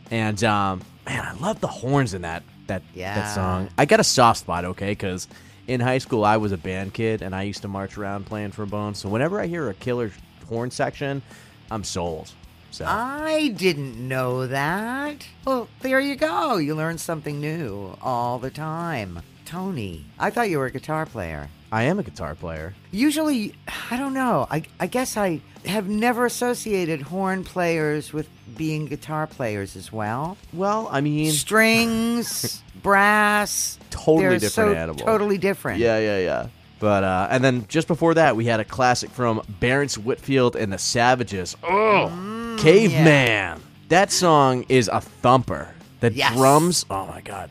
And 0.10 0.42
um, 0.46 0.80
man, 1.06 1.20
I 1.26 1.34
love 1.34 1.60
the 1.60 1.68
horns 1.68 2.14
in 2.14 2.22
that 2.22 2.44
that 2.68 2.82
Yeah. 2.94 3.16
that 3.16 3.36
song. 3.36 3.68
I 3.78 3.84
got 3.84 4.00
a 4.00 4.06
soft 4.06 4.40
spot, 4.40 4.64
okay, 4.64 4.92
because 4.92 5.28
in 5.68 5.82
high 5.82 5.98
school 5.98 6.24
I 6.24 6.38
was 6.38 6.54
a 6.54 6.58
band 6.58 6.94
kid 6.94 7.22
and 7.22 7.36
I 7.36 7.44
used 7.44 7.64
to 7.64 7.68
march 7.68 7.98
around 7.98 8.26
playing 8.26 8.52
for 8.52 8.66
Bones. 8.66 9.00
So 9.00 9.10
whenever 9.10 9.42
I 9.42 9.48
hear 9.48 9.68
a 9.70 9.74
killer 9.74 10.10
horn 10.48 10.72
section, 10.72 11.22
I'm 11.70 11.84
sold. 11.84 12.32
So 12.72 12.86
I 12.88 13.50
didn't 13.50 13.98
know 14.08 14.48
that. 14.48 15.28
Well, 15.44 15.68
there 15.82 16.00
you 16.00 16.16
go. 16.16 16.56
You 16.56 16.74
learn 16.74 16.98
something 17.00 17.42
new 17.42 17.98
all 18.02 18.40
the 18.40 18.50
time. 18.50 19.20
Tony, 19.44 20.06
I 20.18 20.30
thought 20.30 20.50
you 20.50 20.58
were 20.58 20.68
a 20.68 20.72
guitar 20.72 21.06
player. 21.06 21.50
I 21.74 21.84
am 21.84 21.98
a 21.98 22.04
guitar 22.04 22.36
player. 22.36 22.76
Usually, 22.92 23.56
I 23.90 23.98
don't 23.98 24.14
know. 24.14 24.46
I, 24.52 24.62
I 24.80 24.86
guess 24.86 25.18
I 25.18 25.42
have 25.66 25.90
never 25.90 26.28
associated 26.28 27.02
horn 27.02 27.44
players 27.44 28.14
with 28.14 28.30
being 28.56 28.86
guitar 28.86 29.26
players 29.26 29.76
as 29.76 29.92
well. 29.92 30.38
Well, 30.54 30.88
I 30.92 31.02
mean, 31.02 31.32
Strings, 31.32 32.62
brass, 32.84 33.80
Totally 33.90 34.38
different 34.38 34.52
so 34.76 34.76
animal. 34.76 35.04
Totally 35.04 35.40
different. 35.40 35.80
Yeah, 35.80 35.98
yeah, 35.98 36.20
yeah. 36.20 36.48
But 36.80 37.04
uh, 37.04 37.28
and 37.32 37.44
then 37.44 37.66
just 37.70 37.88
before 37.88 38.14
that, 38.14 38.36
we 38.36 38.46
had 38.46 38.60
a 38.60 38.66
classic 38.66 39.10
from 39.10 39.40
Barrence 39.60 39.98
Whitfield 39.98 40.56
and 40.56 40.72
the 40.72 40.78
Savages. 40.78 41.58
Oh, 41.64 42.12
Mm, 42.14 42.60
Caveman. 42.60 43.62
That 43.90 44.12
song 44.12 44.66
is 44.70 44.90
a 44.94 45.02
thumper. 45.02 45.74
The 46.02 46.12
Yes. 46.14 46.36
drums. 46.36 46.86
Oh 46.92 47.08
my 47.08 47.22
god, 47.22 47.50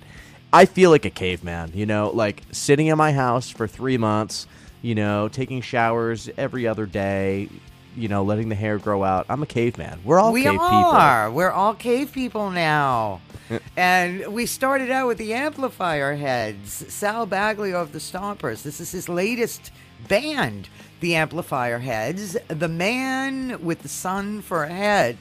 I 0.53 0.66
feel 0.66 0.90
like 0.90 1.05
a 1.05 1.11
caveman. 1.11 1.72
You 1.74 1.86
know, 1.86 2.11
like 2.12 2.42
sitting 2.53 2.88
in 2.88 2.98
my 2.98 3.12
house 3.12 3.50
for 3.50 3.66
three 3.66 3.98
months. 3.98 4.46
You 4.82 4.96
know, 4.96 5.28
taking 5.28 5.61
showers 5.61 6.28
every 6.36 6.66
other 6.66 6.86
day. 6.86 7.48
You 7.96 8.09
know, 8.09 8.24
letting 8.24 8.48
the 8.48 8.55
hair 8.55 8.78
grow 8.78 9.05
out. 9.05 9.26
I'm 9.28 9.42
a 9.42 9.46
caveman. 9.46 10.00
We're 10.05 10.18
all 10.18 10.32
we 10.32 10.42
cave 10.44 10.59
are. 10.61 11.30
We're 11.30 11.50
all 11.50 11.74
cave 11.74 12.12
people 12.12 12.50
now. 12.50 13.20
and 13.76 14.32
we 14.32 14.46
started 14.46 14.90
out 14.90 15.09
with 15.09 15.18
the 15.18 15.34
amplifier 15.34 16.14
heads. 16.14 16.85
Sal 16.89 17.27
Baglio 17.27 17.81
of 17.81 17.93
the 17.93 17.98
Stompers. 17.98 18.62
This 18.62 18.81
is 18.81 18.93
his 18.93 19.09
latest 19.09 19.70
band, 20.09 20.68
the 21.01 21.14
Amplifier 21.14 21.78
Heads. 21.78 22.36
The 22.48 22.68
man 22.68 23.62
with 23.62 23.82
the 23.82 23.89
sun 23.89 24.43
for 24.43 24.64
a 24.64 24.72
head 24.72 25.16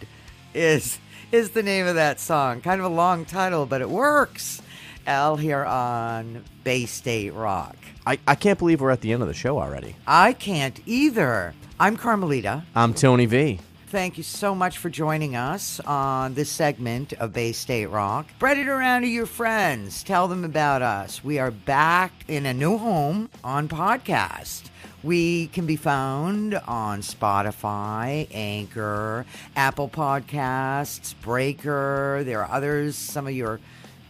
is 0.54 1.00
is 1.32 1.52
the 1.52 1.64
name 1.64 1.88
of 1.88 1.96
that 1.96 2.20
song. 2.20 2.62
Kind 2.62 2.82
of 2.82 2.92
a 2.92 2.94
long 2.94 3.26
title, 3.26 3.66
but 3.66 3.82
it 3.82 3.90
works. 3.90 4.61
Al 5.08 5.36
here 5.36 5.64
on 5.66 6.44
Bay 6.64 6.86
State 6.86 7.34
Rock. 7.34 7.76
I, 8.06 8.20
I 8.28 8.36
can't 8.36 8.58
believe 8.58 8.82
we're 8.82 8.92
at 8.92 9.02
the 9.02 9.14
end 9.14 9.22
of 9.22 9.28
the 9.28 9.34
show 9.34 9.60
already. 9.60 9.96
I 10.08 10.34
can't 10.34 10.80
either. 10.86 11.54
I'm 11.80 11.98
Carmelita. 11.98 12.64
I'm 12.76 12.94
Tony 12.94 13.26
V. 13.26 13.60
Thank 13.88 14.18
you 14.18 14.24
so 14.24 14.56
much 14.56 14.78
for 14.78 14.90
joining 14.90 15.36
us 15.36 15.82
on 15.82 16.34
this 16.34 16.50
segment 16.50 17.12
of 17.14 17.34
Bay 17.34 17.52
State 17.52 17.88
Rock. 17.88 18.28
Spread 18.38 18.58
it 18.58 18.70
around 18.70 19.02
to 19.02 19.08
your 19.08 19.26
friends. 19.26 20.02
Tell 20.02 20.30
them 20.30 20.46
about 20.46 20.82
us. 20.82 21.24
We 21.24 21.40
are 21.40 21.52
back 21.52 22.14
in 22.30 22.46
a 22.46 22.54
new 22.54 22.78
home 22.78 23.30
on 23.44 23.68
podcast. 23.68 24.70
We 25.04 25.48
can 25.48 25.66
be 25.66 25.76
found 25.76 26.56
on 26.56 27.02
Spotify, 27.02 28.28
Anchor, 28.32 29.26
Apple 29.58 29.90
Podcasts, 29.90 31.14
Breaker. 31.22 32.22
There 32.24 32.46
are 32.46 32.52
others, 32.56 32.96
some 32.96 33.28
of 33.28 33.34
your 33.34 33.60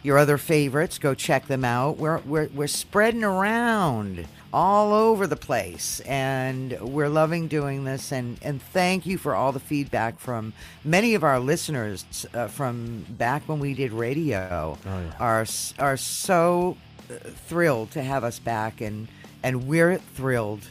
your 0.04 0.18
other 0.18 0.38
favorites. 0.38 0.98
Go 1.00 1.14
check 1.14 1.48
them 1.48 1.64
out. 1.66 1.98
We're 1.98 2.20
we're 2.20 2.48
we're 2.54 2.68
spreading 2.68 3.24
around 3.24 4.26
all 4.54 4.94
over 4.94 5.28
the 5.28 5.36
place, 5.38 6.02
and 6.02 6.78
we're 6.82 7.08
loving 7.10 7.48
doing 7.48 7.84
this. 7.86 8.12
and 8.12 8.38
And 8.42 8.62
thank 8.62 9.06
you 9.06 9.18
for 9.18 9.34
all 9.34 9.52
the 9.52 9.60
feedback 9.62 10.20
from 10.20 10.54
many 10.84 11.14
of 11.16 11.24
our 11.24 11.40
listeners 11.40 12.06
uh, 12.34 12.48
from 12.48 13.06
back 13.10 13.44
when 13.48 13.60
we 13.60 13.74
did 13.74 13.94
radio. 13.94 14.78
Are 15.20 15.42
s- 15.42 15.74
are 15.80 15.98
so 15.98 16.76
uh, 17.10 17.14
thrilled 17.48 17.92
to 17.92 18.02
have 18.04 18.24
us 18.24 18.40
back, 18.40 18.82
and 18.82 19.08
and 19.44 19.68
we're 19.68 19.98
thrilled 19.98 20.62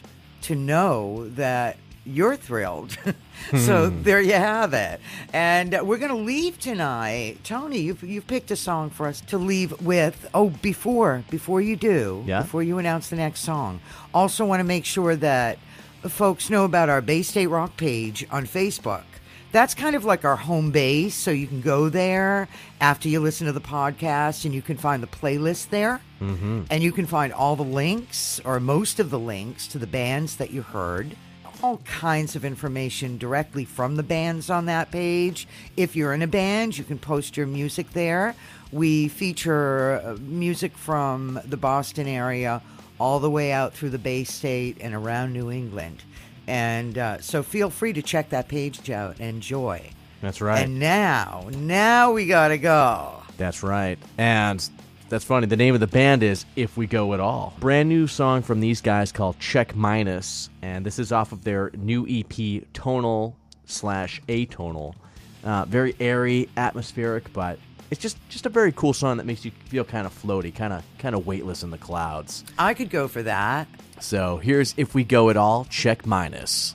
to 0.43 0.55
know 0.55 1.27
that 1.29 1.77
you're 2.05 2.35
thrilled. 2.35 2.97
so 3.57 3.89
there 3.89 4.21
you 4.21 4.33
have 4.33 4.73
it. 4.73 4.99
And 5.33 5.71
we're 5.83 5.97
going 5.97 6.11
to 6.11 6.17
leave 6.17 6.59
tonight. 6.59 7.37
Tony, 7.43 7.79
you've, 7.79 8.03
you've 8.03 8.27
picked 8.27 8.51
a 8.51 8.55
song 8.55 8.89
for 8.89 9.07
us 9.07 9.21
to 9.21 9.37
leave 9.37 9.79
with. 9.81 10.27
Oh, 10.33 10.49
before 10.49 11.23
before 11.29 11.61
you 11.61 11.75
do, 11.75 12.23
Yeah? 12.25 12.41
before 12.41 12.63
you 12.63 12.77
announce 12.77 13.09
the 13.09 13.15
next 13.15 13.41
song, 13.41 13.79
also 14.13 14.45
want 14.45 14.59
to 14.59 14.63
make 14.65 14.85
sure 14.85 15.15
that 15.17 15.59
folks 16.03 16.49
know 16.49 16.65
about 16.65 16.89
our 16.89 17.01
Bay 17.01 17.21
State 17.21 17.47
Rock 17.47 17.77
page 17.77 18.25
on 18.31 18.45
Facebook. 18.45 19.03
That's 19.51 19.75
kind 19.75 19.97
of 19.97 20.05
like 20.05 20.23
our 20.23 20.37
home 20.37 20.71
base, 20.71 21.13
so 21.13 21.29
you 21.29 21.45
can 21.45 21.59
go 21.59 21.89
there 21.89 22.47
after 22.79 23.09
you 23.09 23.19
listen 23.19 23.47
to 23.47 23.53
the 23.53 23.59
podcast 23.59 24.45
and 24.45 24.55
you 24.55 24.61
can 24.61 24.77
find 24.77 25.03
the 25.03 25.07
playlist 25.07 25.69
there. 25.71 25.99
Mm-hmm. 26.21 26.63
And 26.69 26.81
you 26.81 26.93
can 26.93 27.05
find 27.05 27.33
all 27.33 27.57
the 27.57 27.63
links, 27.63 28.39
or 28.45 28.59
most 28.61 28.99
of 29.01 29.09
the 29.09 29.19
links, 29.19 29.67
to 29.67 29.77
the 29.77 29.87
bands 29.87 30.37
that 30.37 30.51
you 30.51 30.61
heard. 30.61 31.17
All 31.63 31.77
kinds 31.85 32.35
of 32.35 32.43
information 32.43 33.17
directly 33.19 33.65
from 33.65 33.95
the 33.95 34.03
bands 34.03 34.49
on 34.49 34.65
that 34.65 34.89
page. 34.89 35.47
If 35.77 35.95
you're 35.95 36.13
in 36.13 36.23
a 36.23 36.27
band, 36.27 36.77
you 36.77 36.83
can 36.83 36.97
post 36.97 37.37
your 37.37 37.45
music 37.45 37.91
there. 37.91 38.35
We 38.71 39.07
feature 39.09 40.01
uh, 40.03 40.17
music 40.19 40.75
from 40.75 41.39
the 41.45 41.57
Boston 41.57 42.07
area 42.07 42.63
all 42.99 43.19
the 43.19 43.29
way 43.29 43.51
out 43.51 43.73
through 43.73 43.91
the 43.91 43.99
Bay 43.99 44.23
State 44.23 44.77
and 44.81 44.95
around 44.95 45.33
New 45.33 45.51
England. 45.51 46.03
And 46.47 46.97
uh, 46.97 47.21
so 47.21 47.43
feel 47.43 47.69
free 47.69 47.93
to 47.93 48.01
check 48.01 48.29
that 48.29 48.47
page 48.47 48.89
out 48.89 49.19
and 49.19 49.29
enjoy. 49.29 49.91
That's 50.21 50.41
right. 50.41 50.63
And 50.65 50.79
now, 50.79 51.49
now 51.57 52.11
we 52.11 52.25
gotta 52.25 52.57
go. 52.57 53.21
That's 53.37 53.63
right. 53.63 53.97
And 54.17 54.67
that's 55.11 55.25
funny. 55.25 55.45
The 55.45 55.57
name 55.57 55.73
of 55.73 55.81
the 55.81 55.87
band 55.87 56.23
is 56.23 56.45
If 56.55 56.77
We 56.77 56.87
Go 56.87 57.13
At 57.13 57.19
All. 57.19 57.53
Brand 57.59 57.89
new 57.89 58.07
song 58.07 58.41
from 58.41 58.61
these 58.61 58.79
guys 58.79 59.11
called 59.11 59.37
Check 59.39 59.75
And 59.75 60.85
this 60.85 60.99
is 60.99 61.11
off 61.11 61.33
of 61.33 61.43
their 61.43 61.69
new 61.77 62.07
EP, 62.09 62.63
Tonal 62.71 63.35
slash 63.65 64.21
Atonal. 64.29 64.95
Uh, 65.43 65.65
very 65.65 65.95
airy, 65.99 66.49
atmospheric, 66.55 67.33
but 67.33 67.59
it's 67.89 67.99
just, 67.99 68.17
just 68.29 68.45
a 68.45 68.49
very 68.49 68.71
cool 68.71 68.93
song 68.93 69.17
that 69.17 69.25
makes 69.25 69.43
you 69.43 69.51
feel 69.65 69.83
kind 69.83 70.07
of 70.07 70.13
floaty, 70.13 70.55
kind 70.55 70.71
of 70.71 70.81
kind 70.97 71.13
of 71.13 71.27
weightless 71.27 71.61
in 71.61 71.71
the 71.71 71.77
clouds. 71.77 72.45
I 72.57 72.73
could 72.73 72.89
go 72.89 73.09
for 73.09 73.21
that. 73.23 73.67
So 73.99 74.37
here's 74.37 74.73
If 74.77 74.95
We 74.95 75.03
Go 75.03 75.29
At 75.29 75.35
All, 75.35 75.65
Check 75.65 76.05
Minus. 76.05 76.73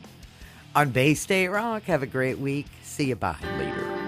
On 0.75 0.91
Bay 0.91 1.15
State 1.15 1.49
Rock, 1.49 1.85
have 1.85 2.03
a 2.03 2.07
great 2.07 2.39
week. 2.39 2.67
See 2.83 3.07
you. 3.07 3.17
Bye. 3.17 3.37
Later. 3.57 4.06